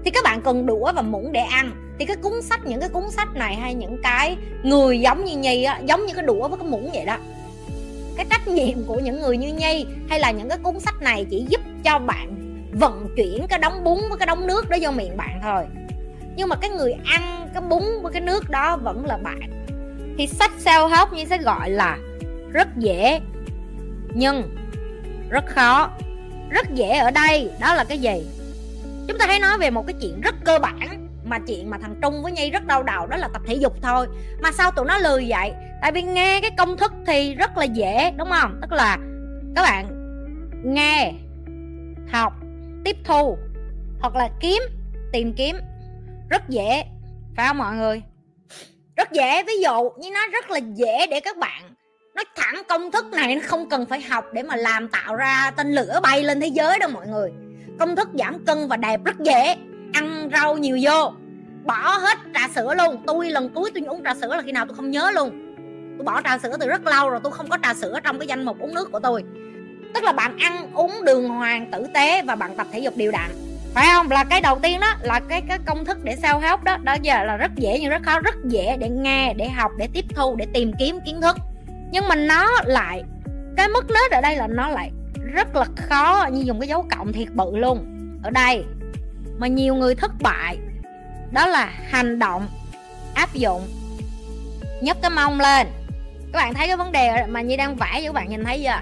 thì 0.04 0.10
các 0.10 0.24
bạn 0.24 0.42
cần 0.42 0.66
đũa 0.66 0.92
và 0.92 1.02
muỗng 1.02 1.32
để 1.32 1.40
ăn. 1.40 1.70
Thì 1.98 2.04
cái 2.04 2.16
cuốn 2.16 2.42
sách, 2.42 2.66
những 2.66 2.80
cái 2.80 2.88
cuốn 2.88 3.10
sách 3.10 3.28
này 3.34 3.54
hay 3.54 3.74
những 3.74 4.02
cái 4.02 4.36
người 4.62 5.00
giống 5.00 5.24
như 5.24 5.36
nhi 5.36 5.64
á, 5.64 5.80
giống 5.84 6.06
như 6.06 6.14
cái 6.14 6.24
đũa 6.24 6.48
với 6.48 6.58
cái 6.58 6.68
muỗng 6.68 6.90
vậy 6.94 7.04
đó. 7.04 7.16
Cái 8.16 8.26
trách 8.30 8.48
nhiệm 8.48 8.84
của 8.84 8.98
những 8.98 9.20
người 9.20 9.36
như 9.36 9.52
nhi 9.52 9.86
hay 10.08 10.20
là 10.20 10.30
những 10.30 10.48
cái 10.48 10.58
cuốn 10.62 10.80
sách 10.80 11.02
này 11.02 11.26
chỉ 11.30 11.46
giúp 11.48 11.60
cho 11.84 11.98
bạn 11.98 12.34
vận 12.72 13.08
chuyển 13.16 13.46
cái 13.46 13.58
đống 13.58 13.84
bún 13.84 13.98
với 14.08 14.18
cái 14.18 14.26
đống 14.26 14.46
nước 14.46 14.68
đó 14.68 14.76
vô 14.80 14.90
miệng 14.90 15.16
bạn 15.16 15.40
thôi. 15.42 15.64
Nhưng 16.36 16.48
mà 16.48 16.56
cái 16.56 16.70
người 16.70 16.94
ăn 17.04 17.48
cái 17.54 17.62
bún 17.68 17.82
với 18.02 18.12
cái 18.12 18.22
nước 18.22 18.50
đó 18.50 18.76
vẫn 18.76 19.06
là 19.06 19.16
bạn. 19.16 19.66
Thì 20.18 20.26
sách 20.26 20.52
self 20.64 20.88
help 20.88 21.12
như 21.12 21.24
sẽ 21.24 21.38
gọi 21.38 21.70
là 21.70 21.98
rất 22.52 22.68
dễ, 22.76 23.20
nhưng 24.14 24.42
rất 25.30 25.46
khó. 25.46 25.90
Rất 26.50 26.74
dễ 26.74 26.90
ở 26.90 27.10
đây, 27.10 27.50
đó 27.60 27.74
là 27.74 27.84
cái 27.84 27.98
gì? 27.98 28.26
Chúng 29.08 29.18
ta 29.18 29.26
hãy 29.26 29.40
nói 29.40 29.58
về 29.58 29.70
một 29.70 29.84
cái 29.86 29.94
chuyện 30.00 30.20
rất 30.20 30.34
cơ 30.44 30.58
bản, 30.58 31.08
mà 31.24 31.38
chuyện 31.46 31.70
mà 31.70 31.78
thằng 31.78 31.94
Trung 32.02 32.22
với 32.22 32.32
Nhi 32.32 32.50
rất 32.50 32.66
đau 32.66 32.82
đầu, 32.82 33.06
đó 33.06 33.16
là 33.16 33.28
tập 33.32 33.42
thể 33.46 33.54
dục 33.54 33.72
thôi. 33.82 34.06
Mà 34.40 34.52
sao 34.52 34.70
tụi 34.70 34.86
nó 34.86 34.98
lười 34.98 35.26
vậy? 35.28 35.52
Tại 35.82 35.92
vì 35.92 36.02
nghe 36.02 36.40
cái 36.40 36.50
công 36.58 36.76
thức 36.76 36.92
thì 37.06 37.34
rất 37.34 37.58
là 37.58 37.64
dễ, 37.64 38.10
đúng 38.16 38.30
không? 38.30 38.58
Tức 38.62 38.72
là, 38.72 38.98
các 39.56 39.62
bạn, 39.62 39.86
nghe, 40.64 41.12
học, 42.12 42.32
tiếp 42.84 42.96
thu, 43.04 43.38
hoặc 44.00 44.16
là 44.16 44.28
kiếm, 44.40 44.62
tìm 45.12 45.32
kiếm. 45.32 45.56
Rất 46.30 46.48
dễ, 46.48 46.84
phải 47.36 47.48
không 47.48 47.58
mọi 47.58 47.74
người? 47.74 48.02
Rất 48.96 49.12
dễ, 49.12 49.42
ví 49.42 49.52
dụ 49.62 49.90
như 49.98 50.10
nó 50.10 50.20
rất 50.32 50.50
là 50.50 50.58
dễ 50.58 51.06
để 51.10 51.20
các 51.20 51.36
bạn, 51.36 51.62
nó 52.14 52.22
thẳng 52.36 52.62
công 52.68 52.90
thức 52.90 53.06
này, 53.12 53.34
nó 53.34 53.40
không 53.44 53.68
cần 53.68 53.86
phải 53.86 54.00
học 54.00 54.24
để 54.32 54.42
mà 54.42 54.56
làm 54.56 54.88
tạo 54.88 55.14
ra 55.14 55.50
tên 55.56 55.72
lửa 55.72 56.00
bay 56.02 56.22
lên 56.22 56.40
thế 56.40 56.46
giới 56.46 56.78
đâu 56.78 56.88
mọi 56.88 57.06
người 57.06 57.32
công 57.78 57.96
thức 57.96 58.08
giảm 58.14 58.44
cân 58.44 58.68
và 58.68 58.76
đẹp 58.76 59.00
rất 59.04 59.20
dễ. 59.20 59.56
Ăn 59.92 60.28
rau 60.32 60.56
nhiều 60.56 60.78
vô. 60.82 61.12
Bỏ 61.64 61.98
hết 61.98 62.18
trà 62.34 62.48
sữa 62.54 62.74
luôn. 62.74 63.02
Tôi 63.06 63.30
lần 63.30 63.48
cuối 63.54 63.70
tôi 63.74 63.84
uống 63.86 64.04
trà 64.04 64.14
sữa 64.14 64.36
là 64.36 64.42
khi 64.42 64.52
nào 64.52 64.66
tôi 64.66 64.76
không 64.76 64.90
nhớ 64.90 65.10
luôn. 65.10 65.30
Tôi 65.98 66.04
bỏ 66.04 66.20
trà 66.24 66.38
sữa 66.38 66.56
từ 66.60 66.68
rất 66.68 66.86
lâu 66.86 67.10
rồi 67.10 67.20
tôi 67.22 67.32
không 67.32 67.48
có 67.48 67.58
trà 67.62 67.74
sữa 67.74 67.98
trong 68.04 68.18
cái 68.18 68.28
danh 68.28 68.44
mục 68.44 68.60
uống 68.60 68.74
nước 68.74 68.92
của 68.92 69.00
tôi. 69.00 69.24
Tức 69.94 70.04
là 70.04 70.12
bạn 70.12 70.38
ăn 70.38 70.72
uống 70.74 71.04
đường 71.04 71.28
hoàng 71.28 71.70
tử 71.72 71.86
tế 71.94 72.22
và 72.22 72.34
bạn 72.34 72.56
tập 72.56 72.66
thể 72.72 72.78
dục 72.78 72.96
đều 72.96 73.12
đặn. 73.12 73.30
Phải 73.74 73.86
không? 73.94 74.10
Là 74.10 74.24
cái 74.24 74.40
đầu 74.40 74.58
tiên 74.62 74.80
đó, 74.80 74.94
là 75.02 75.20
cái 75.28 75.42
cái 75.48 75.58
công 75.66 75.84
thức 75.84 76.04
để 76.04 76.16
sao 76.22 76.40
help 76.40 76.64
đó. 76.64 76.76
Đó 76.82 76.96
giờ 77.02 77.24
là 77.24 77.36
rất 77.36 77.50
dễ 77.56 77.78
nhưng 77.80 77.90
rất 77.90 78.02
khó, 78.02 78.20
rất 78.20 78.34
dễ 78.44 78.76
để 78.80 78.88
nghe, 78.88 79.34
để 79.34 79.48
học, 79.48 79.72
để 79.78 79.88
tiếp 79.92 80.04
thu, 80.16 80.36
để 80.36 80.46
tìm 80.54 80.72
kiếm 80.78 81.00
kiến 81.06 81.20
thức. 81.20 81.36
Nhưng 81.92 82.08
mà 82.08 82.14
nó 82.14 82.48
lại, 82.64 83.02
cái 83.56 83.68
mất 83.68 83.84
nết 83.90 84.10
ở 84.10 84.20
đây 84.20 84.36
là 84.36 84.46
nó 84.46 84.68
lại 84.68 84.90
rất 85.34 85.56
là 85.56 85.64
khó 85.76 86.28
như 86.32 86.42
dùng 86.44 86.60
cái 86.60 86.68
dấu 86.68 86.86
cộng 86.96 87.12
thiệt 87.12 87.28
bự 87.34 87.56
luôn. 87.56 87.86
Ở 88.22 88.30
đây, 88.30 88.64
mà 89.38 89.46
nhiều 89.46 89.74
người 89.74 89.94
thất 89.94 90.12
bại, 90.22 90.58
đó 91.32 91.46
là 91.46 91.70
hành 91.88 92.18
động, 92.18 92.48
áp 93.14 93.34
dụng. 93.34 93.62
Nhấc 94.82 95.02
cái 95.02 95.10
mông 95.10 95.40
lên. 95.40 95.66
Các 96.32 96.38
bạn 96.38 96.54
thấy 96.54 96.66
cái 96.66 96.76
vấn 96.76 96.92
đề 96.92 97.26
mà 97.28 97.40
như 97.40 97.56
đang 97.56 97.76
vẽ 97.76 97.92
cho 97.94 98.02
các 98.02 98.14
bạn 98.14 98.30
nhìn 98.30 98.44
thấy 98.44 98.62
chưa? 98.64 98.80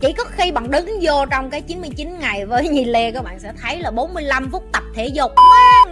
Chỉ 0.00 0.12
có 0.12 0.24
khi 0.24 0.50
bạn 0.50 0.70
đứng 0.70 0.86
vô 1.02 1.26
trong 1.30 1.50
cái 1.50 1.60
99 1.60 2.18
ngày 2.18 2.46
với 2.46 2.68
Nhi 2.68 2.84
Lê, 2.84 3.10
các 3.10 3.24
bạn 3.24 3.38
sẽ 3.38 3.52
thấy 3.62 3.80
là 3.80 3.90
45 3.90 4.50
phút 4.50 4.64
tập 4.72 4.82
thể 4.94 5.06
dục. 5.06 5.32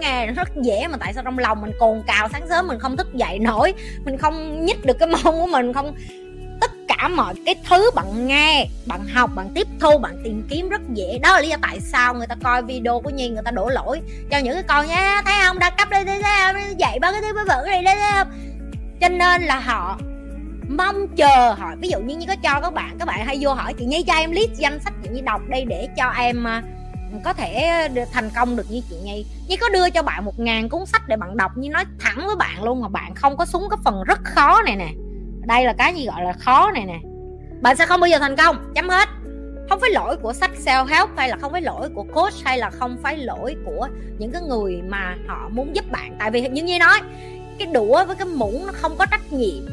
Nghe 0.00 0.26
rất 0.26 0.48
dễ 0.62 0.86
mà 0.88 0.96
tại 1.00 1.12
sao 1.12 1.24
trong 1.24 1.38
lòng 1.38 1.60
mình 1.60 1.72
cồn 1.78 2.02
cào, 2.06 2.28
sáng 2.32 2.48
sớm 2.48 2.66
mình 2.66 2.78
không 2.78 2.96
thức 2.96 3.14
dậy 3.14 3.38
nổi. 3.38 3.74
Mình 4.04 4.18
không 4.18 4.64
nhích 4.64 4.84
được 4.84 4.96
cái 4.98 5.08
mông 5.08 5.40
của 5.40 5.46
mình, 5.46 5.72
không 5.72 5.94
cả 6.98 7.08
mọi 7.08 7.34
cái 7.46 7.54
thứ 7.68 7.90
bạn 7.94 8.26
nghe, 8.26 8.68
bạn 8.86 9.06
học, 9.08 9.30
bạn 9.34 9.48
tiếp 9.54 9.66
thu, 9.80 9.98
bạn 9.98 10.20
tìm 10.24 10.46
kiếm 10.50 10.68
rất 10.68 10.80
dễ. 10.94 11.18
Đó 11.22 11.32
là 11.32 11.40
lý 11.40 11.48
do 11.48 11.56
tại 11.62 11.80
sao 11.80 12.14
người 12.14 12.26
ta 12.26 12.34
coi 12.42 12.62
video 12.62 13.00
của 13.00 13.10
nhi, 13.10 13.28
người 13.28 13.42
ta 13.44 13.50
đổ 13.50 13.68
lỗi 13.68 14.00
cho 14.30 14.38
những 14.38 14.54
cái 14.54 14.62
con 14.62 14.86
nhá, 14.86 15.22
thấy 15.24 15.34
không? 15.46 15.58
Đa 15.58 15.70
cấp 15.70 15.88
đây 15.90 16.04
đây 16.04 16.22
dạy 16.78 16.98
ba 16.98 17.12
cái 17.12 17.20
thứ 17.20 17.32
vớ 17.34 17.44
vẩn 17.48 17.66
này 17.66 17.82
đây 17.82 17.96
cho 19.00 19.08
nên 19.08 19.42
là 19.42 19.60
họ 19.60 19.98
mong 20.68 21.08
chờ 21.16 21.54
họ. 21.58 21.70
Ví 21.80 21.88
dụ 21.88 21.98
như 21.98 22.16
như 22.16 22.26
có 22.28 22.36
cho 22.42 22.60
các 22.60 22.74
bạn 22.74 22.96
các 22.98 23.04
bạn 23.04 23.26
hay 23.26 23.38
vô 23.40 23.54
hỏi, 23.54 23.74
chị 23.78 23.84
nhi 23.84 24.02
cho 24.06 24.14
em 24.14 24.30
list 24.30 24.52
danh 24.52 24.80
sách 24.80 24.92
chị 25.02 25.08
nhi 25.12 25.20
đọc 25.20 25.40
đây 25.48 25.64
để 25.64 25.88
cho 25.96 26.08
em 26.08 26.46
à, 26.46 26.62
có 27.24 27.32
thể 27.32 27.70
thành 28.12 28.30
công 28.36 28.56
được 28.56 28.70
như 28.70 28.80
chị 28.90 28.96
nhi. 29.04 29.26
Nhi 29.48 29.56
có 29.56 29.68
đưa 29.68 29.90
cho 29.90 30.02
bạn 30.02 30.24
một 30.24 30.38
ngàn 30.38 30.68
cuốn 30.68 30.86
sách 30.86 31.02
để 31.08 31.16
bạn 31.16 31.36
đọc. 31.36 31.50
Như 31.56 31.70
nói 31.70 31.84
thẳng 32.00 32.26
với 32.26 32.36
bạn 32.36 32.64
luôn 32.64 32.80
mà 32.80 32.88
bạn 32.88 33.14
không 33.14 33.36
có 33.36 33.46
súng 33.46 33.62
cái 33.70 33.78
phần 33.84 34.02
rất 34.06 34.18
khó 34.24 34.62
này 34.62 34.76
nè 34.76 34.88
đây 35.46 35.64
là 35.64 35.72
cái 35.72 35.94
gì 35.94 36.06
gọi 36.06 36.24
là 36.24 36.32
khó 36.32 36.70
này 36.74 36.84
nè. 36.86 36.98
Bạn 37.60 37.76
sẽ 37.76 37.86
không 37.86 38.00
bao 38.00 38.08
giờ 38.08 38.18
thành 38.18 38.36
công, 38.36 38.72
chấm 38.74 38.88
hết. 38.88 39.08
Không 39.68 39.80
phải 39.80 39.90
lỗi 39.90 40.16
của 40.16 40.32
sách 40.32 40.50
self 40.64 40.86
help 40.86 41.08
hay 41.16 41.28
là 41.28 41.36
không 41.36 41.52
phải 41.52 41.62
lỗi 41.62 41.88
của 41.94 42.02
coach 42.02 42.34
hay 42.44 42.58
là 42.58 42.70
không 42.70 42.96
phải 43.02 43.18
lỗi 43.18 43.56
của 43.64 43.88
những 44.18 44.30
cái 44.32 44.42
người 44.42 44.82
mà 44.88 45.16
họ 45.26 45.48
muốn 45.52 45.76
giúp 45.76 45.84
bạn. 45.90 46.16
Tại 46.18 46.30
vì 46.30 46.48
như 46.48 46.62
như 46.62 46.78
nói, 46.78 47.00
cái 47.58 47.68
đũa 47.72 48.04
với 48.04 48.16
cái 48.16 48.26
muỗng 48.26 48.66
nó 48.66 48.72
không 48.72 48.96
có 48.98 49.06
trách 49.06 49.32
nhiệm 49.32 49.66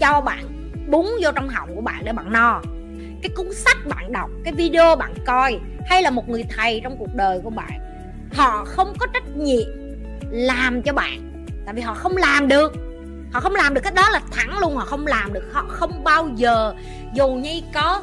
cho 0.00 0.20
bạn, 0.20 0.44
búng 0.88 1.12
vô 1.22 1.30
trong 1.34 1.48
họng 1.48 1.74
của 1.74 1.80
bạn 1.80 2.04
để 2.04 2.12
bạn 2.12 2.32
no. 2.32 2.60
Cái 3.22 3.30
cuốn 3.36 3.52
sách 3.52 3.76
bạn 3.88 4.12
đọc, 4.12 4.30
cái 4.44 4.52
video 4.52 4.96
bạn 4.96 5.14
coi 5.26 5.58
hay 5.86 6.02
là 6.02 6.10
một 6.10 6.28
người 6.28 6.44
thầy 6.56 6.80
trong 6.84 6.96
cuộc 6.98 7.14
đời 7.14 7.40
của 7.44 7.50
bạn, 7.50 7.80
họ 8.34 8.64
không 8.64 8.92
có 8.98 9.06
trách 9.14 9.36
nhiệm 9.36 9.68
làm 10.30 10.82
cho 10.82 10.92
bạn. 10.92 11.46
Tại 11.64 11.74
vì 11.74 11.82
họ 11.82 11.94
không 11.94 12.16
làm 12.16 12.48
được 12.48 12.72
họ 13.36 13.40
không 13.40 13.54
làm 13.54 13.74
được 13.74 13.80
cái 13.84 13.92
đó 13.92 14.10
là 14.10 14.20
thẳng 14.30 14.58
luôn, 14.58 14.76
họ 14.76 14.84
không 14.84 15.06
làm 15.06 15.32
được. 15.32 15.50
Họ 15.52 15.64
không 15.68 16.04
bao 16.04 16.28
giờ, 16.34 16.74
dù 17.12 17.28
như 17.28 17.60
có 17.74 18.02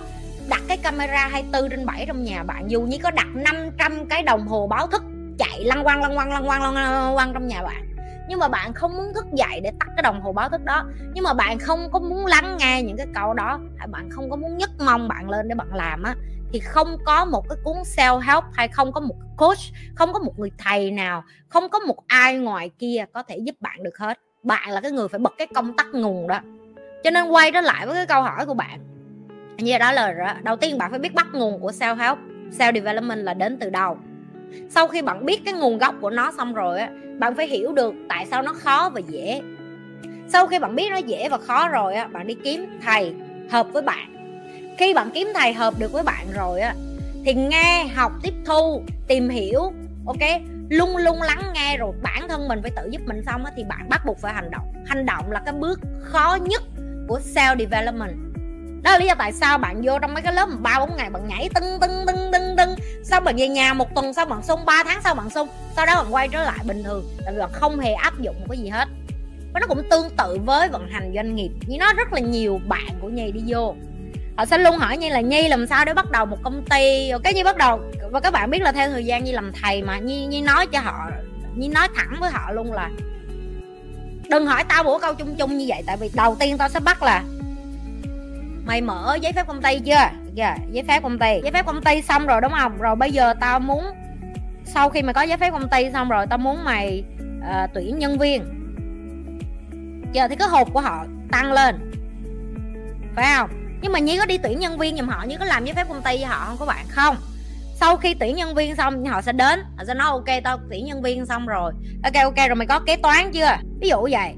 đặt 0.49 0.61
cái 0.67 0.77
camera 0.77 1.27
24 1.27 1.69
trên 1.69 1.85
7 1.85 2.05
trong 2.07 2.23
nhà 2.23 2.43
bạn, 2.43 2.71
dù 2.71 2.81
như 2.81 2.97
có 3.03 3.11
đặt 3.11 3.27
500 3.33 4.05
cái 4.05 4.23
đồng 4.23 4.47
hồ 4.47 4.67
báo 4.67 4.87
thức 4.87 5.03
chạy 5.39 5.63
lăn 5.63 5.83
quăng 5.83 6.01
lăn 6.01 6.15
quăng 6.15 6.31
lăn 6.31 6.45
quăng 6.45 6.73
lăn 6.75 7.15
quăng 7.15 7.33
trong 7.33 7.47
nhà 7.47 7.63
bạn. 7.63 7.95
Nhưng 8.29 8.39
mà 8.39 8.47
bạn 8.47 8.73
không 8.73 8.97
muốn 8.97 9.13
thức 9.13 9.25
dậy 9.33 9.59
để 9.63 9.71
tắt 9.79 9.87
cái 9.95 10.03
đồng 10.03 10.21
hồ 10.21 10.33
báo 10.33 10.49
thức 10.49 10.61
đó. 10.63 10.85
Nhưng 11.13 11.23
mà 11.23 11.33
bạn 11.33 11.59
không 11.59 11.91
có 11.91 11.99
muốn 11.99 12.25
lắng 12.25 12.57
nghe 12.59 12.81
những 12.83 12.97
cái 12.97 13.07
câu 13.15 13.33
đó, 13.33 13.59
hay 13.77 13.87
bạn 13.87 14.09
không 14.09 14.29
có 14.29 14.35
muốn 14.35 14.57
nhấc 14.57 14.69
mong 14.85 15.07
bạn 15.07 15.29
lên 15.29 15.47
để 15.47 15.55
bạn 15.55 15.73
làm 15.73 16.03
á, 16.03 16.15
thì 16.53 16.59
không 16.59 16.97
có 17.05 17.25
một 17.25 17.49
cái 17.49 17.57
cuốn 17.63 17.77
self 17.77 18.19
help 18.19 18.43
hay 18.53 18.67
không 18.67 18.91
có 18.91 19.01
một 19.01 19.15
coach, 19.37 19.59
không 19.95 20.13
có 20.13 20.19
một 20.19 20.39
người 20.39 20.51
thầy 20.57 20.91
nào, 20.91 21.23
không 21.49 21.69
có 21.69 21.79
một 21.79 21.97
ai 22.07 22.37
ngoài 22.37 22.69
kia 22.79 23.05
có 23.13 23.23
thể 23.23 23.37
giúp 23.37 23.55
bạn 23.59 23.83
được 23.83 23.97
hết 23.97 24.19
bạn 24.43 24.69
là 24.69 24.81
cái 24.81 24.91
người 24.91 25.07
phải 25.07 25.19
bật 25.19 25.33
cái 25.38 25.47
công 25.47 25.73
tắc 25.73 25.88
nguồn 25.93 26.27
đó. 26.27 26.39
Cho 27.03 27.09
nên 27.09 27.27
quay 27.27 27.51
trở 27.51 27.62
lại 27.62 27.85
với 27.85 27.95
cái 27.95 28.05
câu 28.05 28.21
hỏi 28.21 28.45
của 28.45 28.53
bạn. 28.53 28.79
Như 29.57 29.77
đó 29.77 29.91
là 29.91 30.35
đầu 30.43 30.55
tiên 30.55 30.77
bạn 30.77 30.91
phải 30.91 31.00
biết 31.00 31.13
bắt 31.13 31.27
nguồn 31.33 31.59
của 31.59 31.71
self 31.71 31.95
help, 31.95 32.17
self 32.57 32.73
development 32.73 33.19
là 33.25 33.33
đến 33.33 33.57
từ 33.59 33.69
đâu. 33.69 33.97
Sau 34.69 34.88
khi 34.88 35.01
bạn 35.01 35.25
biết 35.25 35.41
cái 35.45 35.53
nguồn 35.53 35.77
gốc 35.77 35.95
của 36.01 36.09
nó 36.09 36.31
xong 36.38 36.53
rồi 36.53 36.79
á, 36.79 36.89
bạn 37.19 37.35
phải 37.35 37.47
hiểu 37.47 37.73
được 37.73 37.93
tại 38.09 38.25
sao 38.25 38.41
nó 38.41 38.53
khó 38.53 38.91
và 38.93 39.01
dễ. 39.07 39.41
Sau 40.27 40.47
khi 40.47 40.59
bạn 40.59 40.75
biết 40.75 40.91
nó 40.91 40.97
dễ 40.97 41.29
và 41.29 41.38
khó 41.38 41.67
rồi 41.67 41.95
á, 41.95 42.07
bạn 42.07 42.27
đi 42.27 42.35
kiếm 42.43 42.79
thầy 42.85 43.13
hợp 43.50 43.67
với 43.73 43.81
bạn. 43.81 44.13
Khi 44.77 44.93
bạn 44.93 45.09
kiếm 45.13 45.27
thầy 45.35 45.53
hợp 45.53 45.73
được 45.79 45.91
với 45.91 46.03
bạn 46.03 46.25
rồi 46.35 46.59
á, 46.62 46.75
thì 47.25 47.33
nghe, 47.33 47.85
học, 47.95 48.12
tiếp 48.23 48.33
thu, 48.45 48.81
tìm 49.07 49.29
hiểu, 49.29 49.62
ok? 50.05 50.52
Luôn 50.74 50.98
luôn 50.98 51.22
lắng 51.22 51.42
nghe 51.53 51.77
rồi 51.77 51.92
bản 52.03 52.27
thân 52.27 52.48
mình 52.48 52.62
phải 52.62 52.72
tự 52.75 52.89
giúp 52.92 53.01
mình 53.06 53.22
xong 53.25 53.46
á, 53.46 53.51
thì 53.56 53.63
bạn 53.63 53.89
bắt 53.89 54.06
buộc 54.06 54.20
phải 54.20 54.34
hành 54.34 54.51
động. 54.51 54.74
Hành 54.86 55.06
động 55.06 55.32
là 55.32 55.42
cái 55.46 55.53
bước 55.53 55.80
khó 56.01 56.38
nhất 56.42 56.63
của 57.08 57.20
self 57.36 57.58
development. 57.60 58.13
Đó 58.84 58.92
là 58.92 58.98
lý 58.98 59.08
do 59.08 59.15
tại 59.18 59.32
sao 59.32 59.58
bạn 59.58 59.82
vô 59.84 60.00
trong 60.00 60.13
mấy 60.13 60.24
cái 60.24 60.34
lớp 60.34 60.50
ba 60.60 60.80
bốn 60.80 60.98
ngày 60.98 61.10
bạn 61.10 61.27
nhảy 61.27 61.50
tưng 61.56 61.80
tưng 61.82 62.06
tưng 62.08 62.32
tưng 62.32 62.56
tưng 62.58 62.75
sau 63.03 63.22
bạn 63.22 63.36
về 63.38 63.48
nhà 63.48 63.74
một 63.74 63.96
tuần 63.96 64.13
sau 64.13 64.25
bạn 64.25 64.44
sung 64.44 64.65
3 64.65 64.84
tháng 64.86 65.01
sau 65.03 65.15
bạn 65.15 65.30
sung 65.30 65.48
sau 65.75 65.86
đó 65.86 66.03
bạn 66.03 66.13
quay 66.13 66.27
trở 66.27 66.44
lại 66.44 66.60
bình 66.63 66.84
thường, 66.84 67.06
tại 67.25 67.34
vì 67.34 67.39
bạn 67.39 67.50
không 67.53 67.80
hề 67.80 67.94
áp 67.94 68.20
dụng 68.22 68.36
một 68.39 68.46
cái 68.50 68.58
gì 68.58 68.70
hết. 68.70 68.88
Và 69.53 69.60
nó 69.60 69.68
cũng 69.68 69.82
tương 69.89 70.10
tự 70.18 70.38
với 70.46 70.70
vận 70.70 70.88
hành 70.92 71.12
doanh 71.15 71.36
nghiệp, 71.36 71.50
như 71.68 71.77
nó 71.80 71.94
rất 71.94 72.13
là 72.13 72.20
nhiều 72.20 72.60
bạn 72.68 72.89
của 73.01 73.10
nhi 73.10 73.32
đi 73.32 73.42
vô. 73.48 73.75
Họ 74.38 74.46
sẽ 74.46 74.58
luôn 74.58 74.77
hỏi 74.77 74.98
như 74.98 75.10
là, 75.10 75.22
nhi, 75.22 75.48
làm 75.48 75.68
sao 75.68 75.86
để 75.86 75.94
bắt 75.94 76.12
đầu 76.12 76.25
một 76.25 76.38
công 76.44 76.65
ty? 76.70 77.12
Cái 77.24 77.34
nhi 77.34 77.44
bắt 77.44 77.58
đầu 77.58 77.82
và 78.13 78.20
các 78.20 78.34
bạn 78.34 78.50
biết 78.50 78.62
là 78.62 78.72
theo 78.72 78.89
thời 78.89 79.05
gian 79.05 79.24
như 79.24 79.32
làm 79.32 79.51
thầy 79.62 79.84
mà 79.84 79.98
như 79.98 80.27
như 80.27 80.41
nói 80.41 80.67
cho 80.67 80.79
họ 80.79 81.10
như 81.55 81.70
nói 81.70 81.88
thẳng 81.96 82.15
với 82.20 82.32
họ 82.32 82.51
luôn 82.51 82.74
là 82.74 82.89
đừng 84.29 84.46
hỏi 84.46 84.63
tao 84.70 84.84
bủa 84.84 85.00
câu 85.00 85.13
chung 85.13 85.36
chung 85.36 85.58
như 85.58 85.65
vậy 85.67 85.84
tại 85.86 85.98
vì 85.98 86.10
đầu 86.15 86.36
tiên 86.39 86.58
tao 86.58 86.70
sẽ 86.70 86.79
bắt 86.79 87.03
là 87.03 87.24
mày 88.65 88.82
mở 88.82 89.17
giấy 89.22 89.34
phép 89.34 89.48
công 89.48 89.62
ty 89.62 89.79
chưa? 89.79 89.91
Yeah, 89.91 90.13
dạ, 90.34 90.58
giấy 90.72 90.84
phép 90.88 91.03
công 91.03 91.20
ty. 91.20 91.39
Giấy 91.43 91.51
phép 91.51 91.65
công 91.65 91.84
ty 91.84 92.01
xong 92.01 92.27
rồi 92.27 92.41
đúng 92.41 92.51
không? 92.51 92.77
Rồi 92.77 92.96
bây 92.96 93.12
giờ 93.12 93.34
tao 93.39 93.60
muốn 93.60 93.86
sau 94.65 94.89
khi 94.89 95.01
mày 95.01 95.13
có 95.13 95.22
giấy 95.22 95.38
phép 95.38 95.51
công 95.51 95.70
ty 95.70 95.91
xong 95.93 96.10
rồi 96.10 96.27
tao 96.27 96.38
muốn 96.38 96.63
mày 96.63 97.03
uh, 97.39 97.70
tuyển 97.74 98.00
nhân 98.00 98.17
viên. 98.17 98.43
Giờ 100.13 100.27
thì 100.27 100.36
cái 100.36 100.48
hộp 100.48 100.74
của 100.74 100.82
họ 100.82 101.05
tăng 101.32 101.51
lên. 101.51 101.91
Phải 103.15 103.36
không? 103.36 103.50
Nhưng 103.82 103.91
mà 103.91 104.00
nhi 104.00 104.17
có 104.17 104.25
đi 104.25 104.38
tuyển 104.38 104.60
nhân 104.60 104.77
viên 104.77 104.98
giùm 104.98 105.08
họ 105.08 105.24
như 105.24 105.38
có 105.38 105.46
làm 105.46 105.65
giấy 105.65 105.74
phép 105.74 105.88
công 105.89 106.01
ty 106.01 106.17
với 106.17 106.25
họ 106.25 106.46
không? 106.48 106.58
Các 106.60 106.65
bạn 106.65 106.86
không? 106.89 107.15
Sau 107.75 107.98
khi 107.98 108.13
tuyển 108.13 108.36
nhân 108.36 108.56
viên 108.56 108.75
xong, 108.75 109.06
họ 109.06 109.22
sẽ 109.22 109.32
đến. 109.32 109.63
Họ 109.77 109.84
sẽ 109.88 109.94
nói, 109.94 110.08
ok, 110.08 110.44
tao 110.44 110.58
tuyển 110.70 110.86
nhân 110.86 111.01
viên 111.01 111.25
xong 111.25 111.48
rồi. 111.48 111.74
Ok 112.03 112.24
ok, 112.24 112.48
rồi 112.48 112.56
mày 112.56 112.68
có 112.68 112.80
kế 112.80 112.96
toán 112.96 113.32
chưa? 113.32 113.58
Ví 113.82 113.89
dụ 113.89 114.08
vậy. 114.12 114.34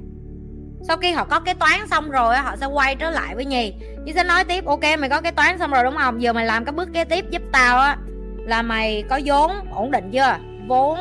Sau 0.87 0.97
khi 0.97 1.11
họ 1.11 1.25
có 1.25 1.39
kế 1.39 1.53
toán 1.53 1.87
xong 1.89 2.09
rồi 2.09 2.37
họ 2.37 2.55
sẽ 2.55 2.65
quay 2.65 2.95
trở 2.95 3.09
lại 3.09 3.35
với 3.35 3.45
nhi. 3.45 3.73
Nhi 4.03 4.13
sẽ 4.13 4.23
nói 4.23 4.43
tiếp, 4.43 4.65
ok, 4.65 4.83
mày 4.99 5.09
có 5.09 5.21
kế 5.21 5.31
toán 5.31 5.59
xong 5.59 5.71
rồi, 5.71 5.83
đúng 5.83 5.95
không? 5.97 6.21
Giờ 6.21 6.33
mày 6.33 6.45
làm 6.45 6.65
cái 6.65 6.73
bước 6.73 6.89
kế 6.93 7.03
tiếp 7.03 7.25
giúp 7.29 7.41
tao 7.51 7.79
á, 7.79 7.97
là 8.37 8.61
mày 8.61 9.03
có 9.09 9.19
vốn 9.25 9.51
ổn 9.71 9.91
định 9.91 10.11
chưa? 10.11 10.37
Vốn 10.67 10.99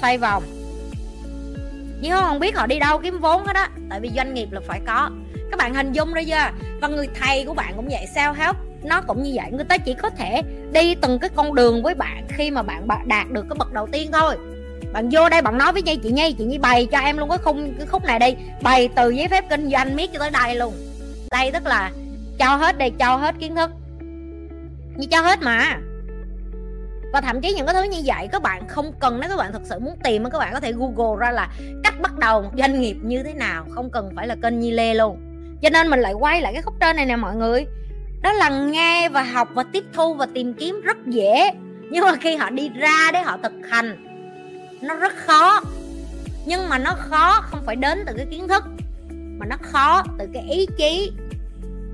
xoay 0.00 0.18
vòng. 0.18 0.42
Nhưng 2.00 2.12
không 2.12 2.38
biết 2.38 2.56
họ 2.56 2.66
đi 2.66 2.78
đâu 2.78 2.98
kiếm 2.98 3.18
vốn 3.18 3.46
hết 3.46 3.56
á, 3.56 3.70
tại 3.90 4.00
vì 4.00 4.10
doanh 4.16 4.34
nghiệp 4.34 4.48
là 4.52 4.60
phải 4.66 4.80
có. 4.86 5.10
Các 5.50 5.58
bạn 5.58 5.74
hình 5.74 5.92
dung 5.92 6.12
ra 6.12 6.22
chưa? 6.26 6.66
Và 6.80 6.88
người 6.88 7.08
thầy 7.20 7.44
của 7.44 7.54
bạn 7.54 7.72
cũng 7.76 7.88
vậy 7.88 8.06
sao 8.14 8.32
help 8.32 8.56
nó 8.86 9.00
cũng 9.00 9.22
như 9.22 9.32
vậy, 9.34 9.46
người 9.50 9.64
ta 9.64 9.78
chỉ 9.78 9.94
có 9.94 10.10
thể 10.10 10.42
đi 10.72 10.94
từng 10.94 11.18
cái 11.18 11.30
con 11.34 11.54
đường 11.54 11.82
với 11.82 11.94
bạn 11.94 12.26
khi 12.28 12.50
mà 12.50 12.62
bạn 12.62 12.88
đạt 13.06 13.30
được 13.30 13.46
cái 13.48 13.56
bậc 13.58 13.72
đầu 13.72 13.86
tiên 13.92 14.10
thôi. 14.12 14.36
Bạn 14.92 15.08
vô 15.12 15.28
đây 15.28 15.42
bạn 15.42 15.58
nói 15.58 15.72
với 15.72 15.82
nhi 15.82 15.96
chị 15.96 16.10
nhi 16.10 16.34
chị 16.38 16.44
nhi 16.44 16.58
bày 16.58 16.86
cho 16.86 16.98
em 16.98 17.18
luôn 17.18 17.28
cái 17.28 17.38
khung, 17.38 17.74
cái 17.78 17.86
khúc 17.86 18.04
này 18.04 18.18
đi. 18.18 18.36
Bày 18.62 18.88
từ 18.96 19.10
giấy 19.10 19.28
phép 19.28 19.44
kinh 19.50 19.70
doanh 19.70 19.96
miết 19.96 20.12
cho 20.12 20.18
tới 20.18 20.30
đây 20.30 20.54
luôn. 20.54 20.74
Đây 21.30 21.50
tức 21.52 21.66
là 21.66 21.90
cho 22.38 22.56
hết 22.56 22.78
đây 22.78 22.92
cho 22.98 23.16
hết 23.16 23.34
kiến 23.38 23.56
thức. 23.56 23.70
Như 24.96 25.06
cho 25.10 25.20
hết 25.20 25.42
mà. 25.42 25.78
Và 27.12 27.20
thậm 27.20 27.40
chí 27.40 27.52
những 27.52 27.66
cái 27.66 27.74
thứ 27.74 27.82
như 27.82 28.02
vậy, 28.04 28.28
các 28.32 28.42
bạn 28.42 28.68
không 28.68 28.92
cần, 29.00 29.20
nếu 29.20 29.30
các 29.30 29.36
bạn 29.36 29.52
thật 29.52 29.62
sự 29.64 29.78
muốn 29.78 29.96
tìm, 30.04 30.24
các 30.30 30.38
bạn 30.38 30.52
có 30.52 30.60
thể 30.60 30.72
google 30.72 31.16
ra 31.20 31.30
là 31.30 31.48
cách 31.84 32.00
bắt 32.00 32.18
đầu 32.18 32.42
một 32.42 32.50
doanh 32.58 32.80
nghiệp 32.80 32.96
như 33.02 33.22
thế 33.22 33.34
nào, 33.34 33.66
không 33.70 33.90
cần 33.90 34.10
phải 34.16 34.26
là 34.26 34.36
kênh 34.42 34.60
nhi 34.60 34.70
lê 34.70 34.94
luôn. 34.94 35.18
Cho 35.62 35.70
nên 35.70 35.88
mình 35.88 36.00
lại 36.00 36.12
quay 36.12 36.40
lại 36.40 36.52
cái 36.52 36.62
khúc 36.62 36.74
trên 36.80 36.96
này 36.96 37.06
nè 37.06 37.16
mọi 37.16 37.36
người 37.36 37.66
đó 38.22 38.32
là 38.32 38.48
nghe 38.48 39.08
và 39.08 39.22
học 39.22 39.48
và 39.54 39.64
tiếp 39.72 39.84
thu 39.92 40.14
và 40.14 40.26
tìm 40.34 40.54
kiếm 40.54 40.80
rất 40.80 40.96
dễ. 41.06 41.50
Nhưng 41.90 42.04
mà 42.04 42.16
khi 42.20 42.36
họ 42.36 42.50
đi 42.50 42.68
ra 42.68 43.10
để 43.12 43.22
họ 43.22 43.38
thực 43.42 43.52
hành, 43.70 44.06
nó 44.80 44.94
rất 44.94 45.16
khó. 45.16 45.60
Nhưng 46.46 46.68
mà 46.68 46.78
nó 46.78 46.94
khó 46.98 47.40
không 47.40 47.62
phải 47.66 47.76
đến 47.76 48.04
từ 48.06 48.12
cái 48.16 48.26
kiến 48.30 48.48
thức, 48.48 48.64
mà 49.10 49.46
nó 49.46 49.56
khó 49.62 50.02
từ 50.18 50.26
cái 50.34 50.42
ý 50.42 50.66
chí. 50.78 51.12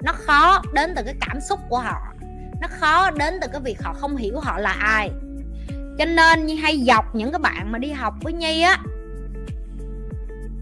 Nó 0.02 0.12
khó 0.12 0.62
đến 0.72 0.92
từ 0.96 1.02
cái 1.04 1.14
cảm 1.20 1.40
xúc 1.40 1.60
của 1.68 1.78
họ. 1.78 2.00
Nó 2.60 2.68
khó 2.80 3.10
đến 3.10 3.34
từ 3.40 3.48
cái 3.52 3.60
việc 3.60 3.82
họ 3.82 3.92
không 3.92 4.16
hiểu 4.16 4.40
họ 4.40 4.58
là 4.58 4.72
ai. 4.72 5.10
Cho 5.98 6.04
nên 6.04 6.46
như 6.46 6.54
hay 6.54 6.82
dọc 6.86 7.14
những 7.14 7.32
cái 7.32 7.38
bạn 7.38 7.72
mà 7.72 7.78
đi 7.78 7.90
học 7.90 8.14
với 8.22 8.32
nhi 8.32 8.62
á, 8.62 8.78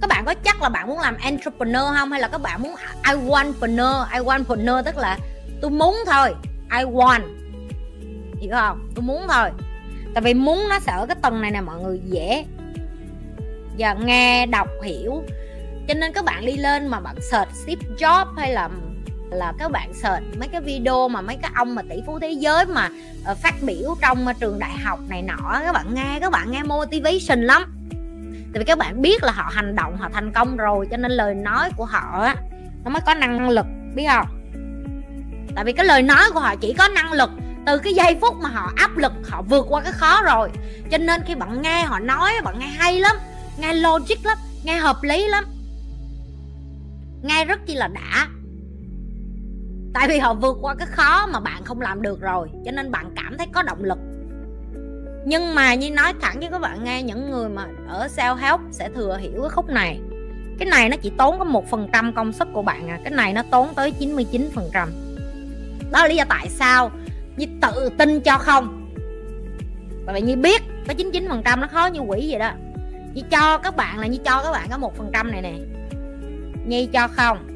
các 0.01 0.07
bạn 0.09 0.25
có 0.25 0.35
chắc 0.35 0.63
là 0.63 0.69
bạn 0.69 0.89
muốn 0.89 0.99
làm 0.99 1.17
entrepreneur 1.17 1.85
không? 1.97 2.11
Hay 2.11 2.21
là 2.21 2.29
các 2.29 2.43
bạn 2.43 2.63
muốn 2.63 2.75
I 3.07 3.13
want 3.13 3.53
I 4.13 4.19
wantpreneur 4.19 4.83
tức 4.83 4.97
là 4.97 5.19
tôi 5.61 5.71
muốn 5.71 5.97
thôi. 6.07 6.35
I 6.79 6.85
want. 6.85 7.23
Hiểu 8.41 8.51
không? 8.53 8.91
Tôi 8.95 9.03
muốn 9.03 9.23
thôi. 9.29 9.51
Tại 10.15 10.23
vì 10.23 10.35
muốn 10.35 10.67
nó 10.69 10.79
sẽ 10.81 10.93
ở 10.93 11.07
cái 11.07 11.17
tầng 11.23 11.41
này 11.41 11.51
nè 11.51 11.61
mọi 11.61 11.81
người 11.81 12.01
dễ. 12.05 12.45
Giờ 13.77 13.95
nghe 13.95 14.47
đọc 14.47 14.69
hiểu. 14.85 15.23
Cho 15.89 15.95
nên 15.95 16.13
các 16.13 16.25
bạn 16.25 16.47
đi 16.47 16.57
lên 16.57 16.87
mà 16.87 17.01
bạn 17.01 17.17
search 17.31 17.53
Steve 17.55 17.83
Jobs 17.99 18.35
hay 18.37 18.53
là 18.53 18.69
là 19.31 19.53
các 19.59 19.71
bạn 19.71 19.95
search 19.95 20.25
mấy 20.39 20.49
cái 20.49 20.61
video 20.61 21.09
mà 21.09 21.21
mấy 21.21 21.37
cái 21.43 21.51
ông 21.55 21.75
mà 21.75 21.83
tỷ 21.91 21.97
phú 22.07 22.19
thế 22.19 22.31
giới 22.31 22.67
mà 22.67 22.89
uh, 23.31 23.37
phát 23.37 23.55
biểu 23.63 23.97
trong 24.01 24.27
uh, 24.31 24.37
trường 24.41 24.59
đại 24.59 24.79
học 24.85 24.99
này 25.09 25.23
nọ 25.23 25.61
các 25.65 25.73
bạn 25.73 25.95
nghe 25.95 26.19
các 26.21 26.33
bạn 26.33 26.51
nghe 26.51 26.63
motivation 26.63 27.41
lắm. 27.43 27.89
Tại 28.53 28.59
vì 28.59 28.65
các 28.65 28.79
bạn 28.79 29.03
biết 29.03 29.23
là 29.23 29.33
họ 29.33 29.51
hành 29.53 29.77
động 29.77 29.97
họ 29.97 30.09
thành 30.13 30.33
công 30.33 30.57
rồi 30.57 30.89
cho 30.91 30.97
nên 30.97 31.13
lời 31.13 31.35
nói 31.35 31.71
của 31.77 31.85
họ 31.85 32.23
á 32.23 32.37
nó 32.85 32.91
mới 32.91 33.03
có 33.07 33.15
năng 33.15 33.51
lực 33.51 33.67
biết 33.95 34.07
không? 34.09 34.40
Tại 35.61 35.65
vì 35.65 35.73
cái 35.73 35.87
lời 35.87 36.03
nói 36.03 36.25
của 36.35 36.41
họ 36.41 36.57
chỉ 36.57 36.75
có 36.79 36.89
năng 36.89 37.13
lực 37.13 37.31
từ 37.67 37.79
cái 37.79 37.93
giây 37.93 38.17
phút 38.21 38.35
mà 38.43 38.49
họ 38.49 38.73
áp 38.77 38.97
lực, 38.97 39.13
họ 39.29 39.43
vượt 39.43 39.67
qua 39.69 39.83
cái 39.83 39.93
khó 39.93 40.23
rồi. 40.23 40.51
Cho 40.91 40.99
nên 40.99 41.23
khi 41.27 41.35
bạn 41.35 41.63
nghe 41.63 41.85
họ 41.85 41.99
nói, 41.99 42.33
bạn 42.45 42.59
nghe 42.59 42.67
hay 42.67 43.01
lắm, 43.01 43.17
nghe 43.59 43.75
logic 43.75 44.25
lắm, 44.25 44.39
nghe 44.65 44.77
hợp 44.77 44.97
lý 45.03 45.27
lắm, 45.29 45.45
nghe 47.23 47.45
rất 47.45 47.61
chi 47.67 47.75
là 47.75 47.89
đã. 47.89 48.27
Tại 49.95 50.09
vì 50.09 50.19
họ 50.19 50.35
vượt 50.35 50.57
qua 50.61 50.75
cái 50.75 50.87
khó 50.91 51.27
mà 51.27 51.41
bạn 51.41 51.65
không 51.65 51.81
làm 51.81 52.03
được 52.03 52.21
rồi, 52.21 52.49
cho 52.65 52.71
nên 52.71 52.91
bạn 52.91 53.13
cảm 53.17 53.39
thấy 53.39 53.47
có 53.53 53.63
động 53.63 53.85
lực. 53.85 53.99
Nhưng 55.27 55.55
mà 55.55 55.75
như 55.75 55.91
nói 55.91 56.13
thẳng 56.21 56.41
với 56.41 56.49
các 56.51 56.61
bạn 56.61 56.85
nghe, 56.85 57.03
những 57.03 57.31
người 57.31 57.49
mà 57.49 57.67
ở 57.89 58.09
self 58.17 58.37
help 58.37 58.61
sẽ 58.73 58.89
thừa 58.95 59.19
hiểu 59.21 59.41
cái 59.41 59.51
khúc 59.51 59.69
này. 59.69 60.01
Cái 60.59 60.69
này 60.69 60.89
nó 60.89 60.97
chỉ 60.97 61.13
tốn 61.19 61.39
có 61.39 61.45
một 61.45 61.71
phần 61.71 61.89
trăm 61.93 62.13
công 62.13 62.33
sức 62.33 62.49
của 62.53 62.63
bạn 62.63 62.89
à 62.89 62.99
cái 63.05 63.13
này 63.13 63.33
nó 63.33 63.43
tốn 63.51 63.75
tới 63.75 63.91
99 63.91 64.51
phần 64.55 64.71
trăm 64.73 65.10
đó 65.91 66.03
là 66.03 66.09
lý 66.09 66.17
do 66.17 66.25
tại 66.29 66.49
sao 66.49 66.91
như 67.37 67.47
tự 67.63 67.91
tin 67.99 68.21
cho 68.21 68.39
không? 68.39 68.93
Tại 70.07 70.15
vì 70.15 70.21
như 70.21 70.37
biết 70.37 70.63
có 70.89 70.95
99 70.95 71.29
phần 71.29 71.43
trăm 71.45 71.61
nó 71.61 71.67
khó 71.67 71.87
như 71.87 72.01
quỷ 72.01 72.27
vậy 72.31 72.39
đó. 72.39 72.53
Như 73.15 73.23
cho 73.31 73.59
các 73.59 73.77
bạn 73.77 73.99
là 73.99 74.07
như 74.07 74.19
cho 74.25 74.43
các 74.45 74.51
bạn 74.53 74.69
có 74.71 74.79
một 74.79 74.97
phần 74.97 75.11
trăm 75.13 75.33
này 75.33 75.43
nè. 75.43 75.53
Nhi 76.67 76.89
cho 76.93 77.09
không? 77.09 77.47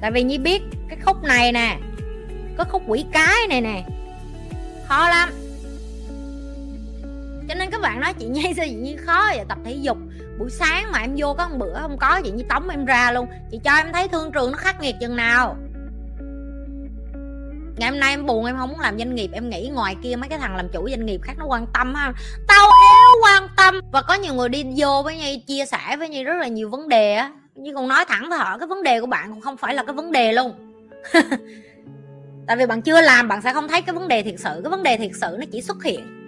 Tại 0.00 0.10
vì 0.10 0.22
nhi 0.22 0.38
biết 0.38 0.62
cái 0.88 0.98
khúc 1.04 1.24
này 1.24 1.52
nè, 1.52 1.78
có 2.56 2.64
khúc 2.64 2.82
quỷ 2.86 3.04
cái 3.12 3.46
này 3.48 3.60
nè. 3.60 3.84
Khó 4.88 5.08
lắm. 5.08 5.28
Cho 7.48 7.54
nên 7.54 7.70
các 7.70 7.80
bạn 7.80 8.00
nói 8.00 8.14
chị 8.14 8.26
nhi 8.26 8.54
sao 8.56 8.66
chị 8.68 8.74
nhi 8.74 8.96
khó 8.96 9.30
vậy? 9.36 9.44
Tập 9.48 9.58
thể 9.64 9.72
dục, 9.72 9.98
buổi 10.38 10.50
sáng 10.50 10.92
mà 10.92 10.98
em 10.98 11.14
vô 11.16 11.34
có 11.38 11.48
một 11.48 11.56
bữa 11.58 11.74
không 11.80 11.98
có, 11.98 12.20
chị 12.24 12.30
nhi 12.30 12.44
tống 12.48 12.68
em 12.68 12.84
ra 12.84 13.12
luôn. 13.12 13.26
Chị 13.50 13.60
cho 13.64 13.74
em 13.74 13.92
thấy 13.92 14.08
thương 14.08 14.32
trường 14.32 14.52
nó 14.52 14.58
khắc 14.58 14.80
nghiệt 14.80 14.94
chừng 15.00 15.16
nào 15.16 15.56
ngày 17.76 17.90
hôm 17.90 18.00
nay 18.00 18.10
em 18.10 18.26
buồn 18.26 18.44
em 18.44 18.56
không 18.56 18.68
muốn 18.68 18.80
làm 18.80 18.98
doanh 18.98 19.14
nghiệp 19.14 19.30
em 19.32 19.50
nghĩ 19.50 19.70
ngoài 19.74 19.96
kia 20.02 20.16
mấy 20.16 20.28
cái 20.28 20.38
thằng 20.38 20.56
làm 20.56 20.68
chủ 20.68 20.88
doanh 20.88 21.06
nghiệp 21.06 21.20
khác 21.22 21.32
nó 21.38 21.44
quan 21.46 21.66
tâm 21.74 21.94
ha. 21.94 22.12
Tao 22.48 22.64
éo 22.64 23.22
quan 23.24 23.48
tâm. 23.56 23.80
Và 23.92 24.02
có 24.02 24.14
nhiều 24.14 24.34
người 24.34 24.48
đi 24.48 24.64
vô 24.76 25.02
với 25.04 25.16
nhi 25.16 25.44
chia 25.46 25.64
sẻ 25.64 25.96
với 25.96 26.08
nhi 26.08 26.24
rất 26.24 26.34
là 26.34 26.48
nhiều 26.48 26.70
vấn 26.70 26.88
đề 26.88 27.14
á. 27.14 27.32
Nhưng 27.54 27.74
còn 27.74 27.88
nói 27.88 28.04
thẳng 28.08 28.28
với 28.28 28.38
họ 28.38 28.58
cái 28.58 28.66
vấn 28.66 28.82
đề 28.82 29.00
của 29.00 29.06
bạn 29.06 29.30
cũng 29.30 29.40
không 29.40 29.56
phải 29.56 29.74
là 29.74 29.84
cái 29.84 29.94
vấn 29.94 30.12
đề 30.12 30.32
luôn. 30.32 30.52
Tại 32.46 32.56
vì 32.56 32.66
bạn 32.66 32.82
chưa 32.82 33.00
làm 33.00 33.28
bạn 33.28 33.42
sẽ 33.42 33.52
không 33.52 33.68
thấy 33.68 33.82
cái 33.82 33.94
vấn 33.94 34.08
đề 34.08 34.22
thiệt 34.22 34.34
sự. 34.38 34.60
Cái 34.62 34.70
vấn 34.70 34.82
đề 34.82 34.96
thiệt 34.96 35.10
sự 35.14 35.36
nó 35.38 35.44
chỉ 35.52 35.62
xuất 35.62 35.84
hiện 35.84 36.22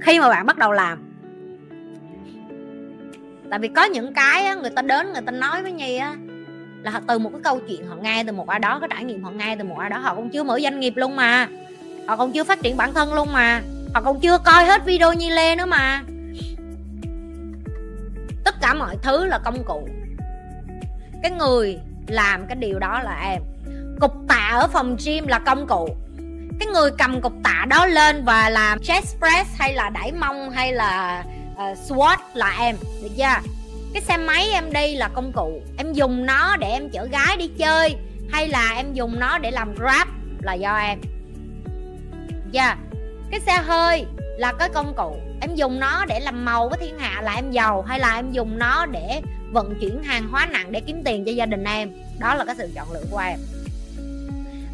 khi 0.00 0.20
mà 0.20 0.28
bạn 0.28 0.46
bắt 0.46 0.58
đầu 0.58 0.72
làm. 0.72 0.98
Tại 3.50 3.58
vì 3.58 3.68
có 3.68 3.84
những 3.84 4.14
cái 4.14 4.44
á, 4.44 4.54
người 4.54 4.70
ta 4.70 4.82
đến 4.82 5.12
người 5.12 5.22
ta 5.26 5.32
nói 5.32 5.62
với 5.62 5.72
nhi 5.72 5.96
á 5.96 6.16
là 6.92 7.00
từ 7.08 7.18
một 7.18 7.30
cái 7.32 7.40
câu 7.44 7.60
chuyện 7.68 7.86
họ 7.86 7.96
nghe 7.96 8.24
từ 8.26 8.32
một 8.32 8.48
ai 8.48 8.58
đó 8.58 8.78
cái 8.80 8.88
trải 8.92 9.04
nghiệm 9.04 9.24
họ 9.24 9.30
nghe 9.30 9.56
từ 9.58 9.64
một 9.64 9.78
ai 9.78 9.90
đó 9.90 9.98
họ 9.98 10.14
cũng 10.14 10.30
chưa 10.30 10.42
mở 10.42 10.60
doanh 10.62 10.80
nghiệp 10.80 10.92
luôn 10.96 11.16
mà. 11.16 11.48
Họ 12.06 12.16
còn 12.16 12.32
chưa 12.32 12.44
phát 12.44 12.62
triển 12.62 12.76
bản 12.76 12.94
thân 12.94 13.14
luôn 13.14 13.32
mà. 13.32 13.62
Họ 13.94 14.00
còn 14.00 14.20
chưa 14.20 14.38
coi 14.38 14.64
hết 14.64 14.84
video 14.84 15.12
nhi 15.12 15.30
lê 15.30 15.56
nữa 15.56 15.66
mà. 15.66 16.02
Tất 18.44 18.54
cả 18.60 18.74
mọi 18.74 18.96
thứ 19.02 19.24
là 19.24 19.38
công 19.38 19.64
cụ. 19.64 19.88
Cái 21.22 21.30
người 21.30 21.78
làm 22.08 22.46
cái 22.46 22.56
điều 22.56 22.78
đó 22.78 23.00
là 23.02 23.20
em. 23.30 23.42
Cục 24.00 24.14
tạ 24.28 24.50
ở 24.52 24.68
phòng 24.68 24.96
gym 25.04 25.26
là 25.26 25.38
công 25.38 25.66
cụ. 25.66 25.88
Cái 26.60 26.68
người 26.72 26.90
cầm 26.98 27.20
cục 27.20 27.32
tạ 27.44 27.66
đó 27.68 27.86
lên 27.86 28.24
và 28.24 28.50
làm 28.50 28.78
chest 28.82 29.16
press 29.18 29.58
hay 29.58 29.74
là 29.74 29.90
đẩy 29.90 30.12
mông 30.12 30.50
hay 30.50 30.72
là 30.72 31.24
uh, 31.52 31.78
squat 31.78 32.18
là 32.34 32.56
em. 32.60 32.76
Được 33.02 33.10
chưa? 33.16 33.48
Cái 33.96 34.02
xe 34.02 34.16
máy 34.16 34.48
em 34.52 34.72
đi 34.72 34.94
là 34.94 35.08
công 35.08 35.32
cụ. 35.32 35.62
Em 35.78 35.92
dùng 35.92 36.26
nó 36.26 36.56
để 36.56 36.70
em 36.70 36.88
chở 36.90 37.04
gái 37.04 37.36
đi 37.36 37.48
chơi, 37.58 37.96
hay 38.30 38.48
là 38.48 38.72
em 38.76 38.92
dùng 38.92 39.18
nó 39.18 39.38
để 39.38 39.50
làm 39.50 39.74
grab 39.74 40.08
là 40.42 40.54
do 40.54 40.76
em. 40.76 40.98
Dạ. 42.50 42.66
Yeah. 42.66 42.78
cái 43.30 43.40
xe 43.40 43.56
hơi 43.56 44.06
là 44.38 44.52
cái 44.52 44.68
công 44.68 44.94
cụ. 44.96 45.16
Em 45.40 45.54
dùng 45.54 45.80
nó 45.80 46.04
để 46.08 46.20
làm 46.20 46.44
màu 46.44 46.68
với 46.68 46.78
thiên 46.78 46.98
hạ 46.98 47.20
là 47.22 47.34
em 47.34 47.50
giàu, 47.50 47.82
hay 47.82 47.98
là 47.98 48.14
em 48.14 48.32
dùng 48.32 48.58
nó 48.58 48.86
để 48.86 49.20
vận 49.52 49.74
chuyển 49.80 50.02
hàng 50.02 50.28
hóa 50.28 50.46
nặng 50.46 50.72
để 50.72 50.80
kiếm 50.80 51.02
tiền 51.04 51.24
cho 51.24 51.32
gia 51.32 51.46
đình 51.46 51.64
em. 51.64 51.92
Đó 52.18 52.34
là 52.34 52.44
cái 52.44 52.54
sự 52.58 52.72
chọn 52.74 52.92
lựa 52.92 53.04
của 53.10 53.18
em. 53.18 53.38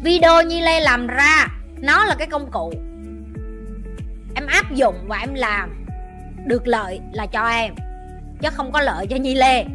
Video 0.03 0.41
Nhi 0.41 0.61
Lê 0.61 0.79
làm 0.79 1.07
ra, 1.07 1.47
nó 1.81 2.05
là 2.05 2.15
cái 2.15 2.27
công 2.27 2.51
cụ. 2.51 2.73
Em 4.35 4.47
áp 4.47 4.71
dụng 4.71 4.95
và 5.07 5.17
em 5.17 5.33
làm 5.33 5.85
được 6.45 6.67
lợi 6.67 6.99
là 7.13 7.25
cho 7.25 7.47
em 7.47 7.73
chứ 8.43 8.49
không 8.53 8.71
có 8.71 8.81
lợi 8.81 9.07
cho 9.07 9.15
Nhi 9.15 9.35
Lê. 9.35 9.65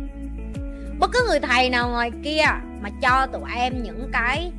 Bất 0.99 1.11
cứ 1.13 1.27
người 1.29 1.41
thầy 1.41 1.71
nào 1.71 1.89
ngoài 1.91 2.11
kia 2.25 2.45
mà 2.81 2.91
cho 3.03 3.27
tụi 3.27 3.51
em 3.57 3.83
những 3.83 4.11
cái 4.13 4.53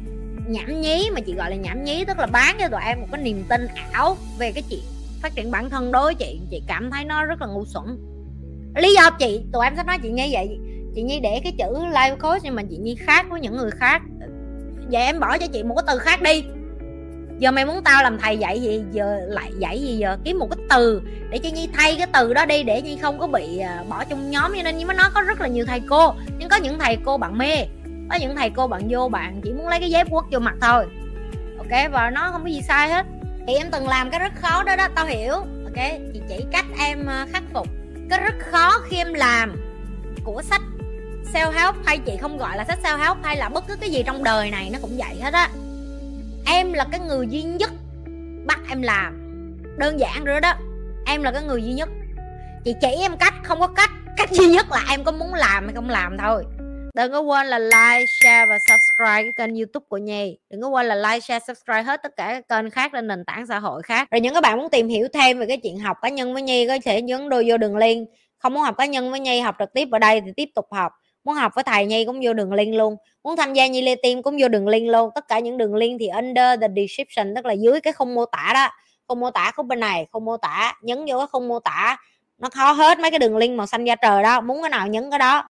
nhảm 0.48 0.82
nhí, 0.82 1.10
mà 1.14 1.22
chị 1.22 1.34
gọi 1.34 1.50
là 1.50 1.56
nhảm 1.56 1.84
nhí, 1.84 2.06
tức 2.06 2.18
là 2.18 2.26
bán 2.26 2.58
cho 2.60 2.68
tụi 2.68 2.82
em 2.86 3.02
một 3.02 3.08
cái 3.12 3.22
niềm 3.22 3.44
tin 3.50 3.68
ảo 3.92 4.18
về 4.40 4.52
cái 4.52 4.64
chuyện 4.70 4.80
phát 5.22 5.36
triển 5.36 5.52
bản 5.52 5.70
thân 5.70 5.92
đối 5.92 6.04
với 6.04 6.16
chị 6.16 6.40
chị 6.52 6.62
cảm 6.68 6.92
thấy 6.92 7.06
nó 7.06 7.26
rất 7.26 7.42
là 7.42 7.48
ngu 7.48 7.66
xuẩn. 7.66 7.86
Lý 8.76 8.94
do 8.96 9.10
chị, 9.10 9.42
tụi 9.54 9.66
em 9.66 9.74
sẽ 9.78 9.84
nói 9.84 9.98
chị 10.04 10.10
như 10.10 10.28
vậy. 10.32 10.60
Chị 10.96 11.02
nhi 11.02 11.20
để 11.20 11.42
cái 11.44 11.54
chữ 11.58 11.74
life 11.74 12.18
coach 12.18 12.44
nhưng 12.44 12.56
mà 12.56 12.64
chị 12.70 12.78
nhi 12.78 12.96
khác 12.96 13.26
với 13.30 13.42
những 13.42 13.58
người 13.58 13.72
khác. 13.72 14.02
Vậy 14.92 15.02
em 15.02 15.20
bỏ 15.20 15.38
cho 15.38 15.48
chị 15.48 15.64
một 15.64 15.76
cái 15.76 15.84
từ 15.88 16.00
khác 16.00 16.22
đi 16.22 16.44
giờ 17.40 17.52
mày 17.52 17.66
muốn 17.66 17.84
tao 17.84 18.04
làm 18.04 18.18
thầy 18.18 18.38
dạy 18.38 18.62
gì, 18.62 18.84
giờ 18.92 19.18
lại 19.28 19.52
dạy 19.58 19.82
gì 19.82 19.98
giờ? 19.98 20.18
Kiếm 20.24 20.40
một 20.40 20.48
cái 20.52 20.66
từ 20.70 21.02
để 21.30 21.38
cho 21.38 21.50
nhi 21.50 21.70
thay 21.74 21.96
cái 21.96 22.08
từ 22.14 22.34
đó 22.34 22.46
đi, 22.46 22.64
để 22.64 22.82
nhi 22.82 22.98
không 23.02 23.20
có 23.20 23.28
bị 23.28 23.58
à, 23.58 23.84
bỏ 23.90 24.04
trong 24.04 24.30
nhóm. 24.30 24.54
Cho 24.56 24.64
nên 24.64 24.78
nhi 24.78 24.86
mới 24.86 24.96
nói 24.96 25.10
có 25.14 25.22
rất 25.22 25.42
là 25.42 25.48
nhiều 25.48 25.66
thầy 25.66 25.82
cô. 25.90 26.14
Nhưng 26.38 26.50
có 26.50 26.56
những 26.56 26.80
thầy 26.80 26.98
cô 27.06 27.18
bạn 27.18 27.38
mê, 27.38 27.66
có 28.10 28.18
những 28.20 28.36
thầy 28.36 28.50
cô 28.50 28.68
bạn 28.68 28.82
vô 28.90 29.10
bạn, 29.10 29.42
chỉ 29.44 29.54
muốn 29.54 29.68
lấy 29.68 29.80
cái 29.80 29.90
dép 29.90 30.08
quất 30.10 30.26
vô 30.32 30.40
mặt 30.40 30.56
thôi. 30.62 30.86
Ok 31.58 31.92
và 31.92 32.10
nó 32.10 32.30
không 32.32 32.44
có 32.44 32.50
gì 32.50 32.62
sai 32.62 32.90
hết. 32.90 33.06
Thì 33.48 33.54
em 33.54 33.72
từng 33.72 33.88
làm 33.88 34.10
cái 34.10 34.20
rất 34.20 34.34
khó 34.42 34.64
đó 34.64 34.76
đó, 34.76 34.88
tao 34.96 35.06
hiểu. 35.06 35.34
Ok, 35.34 35.90
chị 36.14 36.22
chỉ 36.30 36.46
cách 36.52 36.66
em 36.80 37.06
à, 37.06 37.28
khắc 37.32 37.44
phục 37.54 37.68
cái 38.10 38.20
rất 38.20 38.36
khó 38.40 38.80
khi 38.90 38.98
em 38.98 39.14
làm 39.14 39.56
của 40.24 40.42
sách 40.42 40.62
self 41.34 41.52
help 41.52 41.76
hay 41.86 41.98
chị 41.98 42.18
không 42.22 42.38
gọi 42.38 42.58
là 42.58 42.66
sách 42.66 42.80
self 42.84 42.98
help 42.98 43.18
hay 43.24 43.38
là 43.38 43.50
bất 43.50 43.68
cứ 43.68 43.76
cái 43.76 43.90
gì 43.90 44.04
trong 44.06 44.24
đời 44.24 44.52
này 44.52 44.70
nó 44.74 44.80
cũng 44.82 44.98
vậy 44.98 45.22
hết 45.22 45.34
á 45.34 45.50
em 46.46 46.74
là 46.74 46.86
cái 46.92 47.00
người 47.00 47.28
duy 47.30 47.44
nhất 47.44 47.72
bắt 48.46 48.60
em 48.70 48.82
làm. 48.82 49.14
Đơn 49.78 50.00
giản 50.00 50.24
rồi 50.26 50.42
đó. 50.42 50.54
Em 51.06 51.24
là 51.24 51.32
cái 51.32 51.44
người 51.44 51.64
duy 51.64 51.74
nhất. 51.74 51.90
Chị 52.66 52.76
chỉ 52.82 52.88
em 53.02 53.18
cách, 53.18 53.34
không 53.44 53.60
có 53.60 53.68
cách. 53.68 53.92
Cách 54.18 54.32
duy 54.32 54.48
nhất 54.48 54.66
là 54.72 54.86
em 54.90 55.04
có 55.04 55.12
muốn 55.12 55.34
làm 55.34 55.66
hay 55.66 55.76
không 55.76 55.90
làm 55.90 56.18
thôi. 56.18 56.44
Đừng 56.96 57.12
có 57.12 57.20
quên 57.20 57.48
là 57.48 57.60
like, 57.60 58.06
share 58.24 58.46
và 58.50 58.58
subscribe 58.70 59.24
cái 59.24 59.32
kênh 59.38 59.56
youtube 59.56 59.86
của 59.90 59.98
nhi. 59.98 60.38
Đừng 60.50 60.62
có 60.62 60.68
quên 60.68 60.86
là 60.86 60.96
like, 60.96 61.20
share, 61.20 61.46
subscribe 61.48 61.84
hết 61.84 62.04
tất 62.04 62.16
cả 62.18 62.28
các 62.28 62.48
kênh 62.48 62.70
khác 62.70 62.92
trên 62.94 63.08
nền 63.08 63.26
tảng 63.26 63.48
xã 63.48 63.60
hội 63.60 63.82
khác. 63.84 64.08
Rồi 64.12 64.22
những 64.22 64.34
các 64.34 64.42
bạn 64.42 64.58
muốn 64.58 64.70
tìm 64.70 64.88
hiểu 64.88 65.08
thêm 65.14 65.40
về 65.40 65.46
cái 65.46 65.58
chuyện 65.58 65.80
học 65.80 65.98
cá 66.02 66.10
nhân 66.10 66.34
với 66.34 66.42
nhi, 66.42 66.68
có 66.68 66.78
thể 66.86 67.02
nhấn 67.02 67.30
đôi 67.30 67.46
vô 67.48 67.58
đường 67.58 67.78
link. 67.78 68.10
Không 68.38 68.54
muốn 68.54 68.64
học 68.64 68.76
cá 68.78 68.86
nhân 68.86 69.12
với 69.12 69.20
nhi, 69.20 69.40
học 69.40 69.56
trực 69.60 69.74
tiếp 69.74 69.88
ở 69.92 70.00
đây 70.00 70.22
thì 70.22 70.32
tiếp 70.36 70.50
tục 70.56 70.66
học 70.72 70.92
muốn 71.24 71.36
học 71.36 71.52
với 71.56 71.64
thầy 71.64 71.86
nhi 71.86 72.06
cũng 72.06 72.20
vô 72.24 72.34
đường 72.34 72.54
link 72.54 72.76
luôn. 72.76 72.96
Muốn 73.24 73.38
tham 73.38 73.54
gia 73.54 73.68
nhi 73.68 73.82
lê 73.82 73.96
tim 73.96 74.24
cũng 74.24 74.38
vô 74.42 74.48
đường 74.48 74.68
link 74.68 74.90
luôn. 74.90 75.10
Tất 75.16 75.28
cả 75.28 75.40
những 75.40 75.58
đường 75.58 75.76
link 75.76 76.00
thì 76.00 76.08
under 76.08 76.60
the 76.62 76.68
description, 76.76 77.36
tức 77.36 77.46
là 77.46 77.54
dưới 77.54 77.82
cái 77.82 77.94
không 77.94 78.16
mô 78.16 78.26
tả 78.26 78.52
đó. 78.54 78.70
Không 79.08 79.20
mô 79.20 79.32
tả 79.32 79.52
khúc 79.56 79.66
bên 79.66 79.80
này 79.80 80.08
không 80.12 80.26
mô 80.26 80.38
tả, 80.38 80.74
nhấn 80.82 80.98
vô 81.08 81.18
cái 81.18 81.28
không 81.32 81.48
mô 81.48 81.60
tả. 81.60 81.98
Nó 82.38 82.50
khó 82.50 82.72
hết 82.72 83.00
mấy 83.00 83.12
cái 83.12 83.20
đường 83.20 83.38
link 83.38 83.58
màu 83.58 83.68
xanh 83.68 83.86
da 83.86 83.96
trời 83.96 84.24
đó. 84.24 84.42
Muốn 84.42 84.62
cái 84.62 84.70
nào 84.70 84.88
nhấn 84.88 85.10
cái 85.12 85.20
đó. 85.20 85.48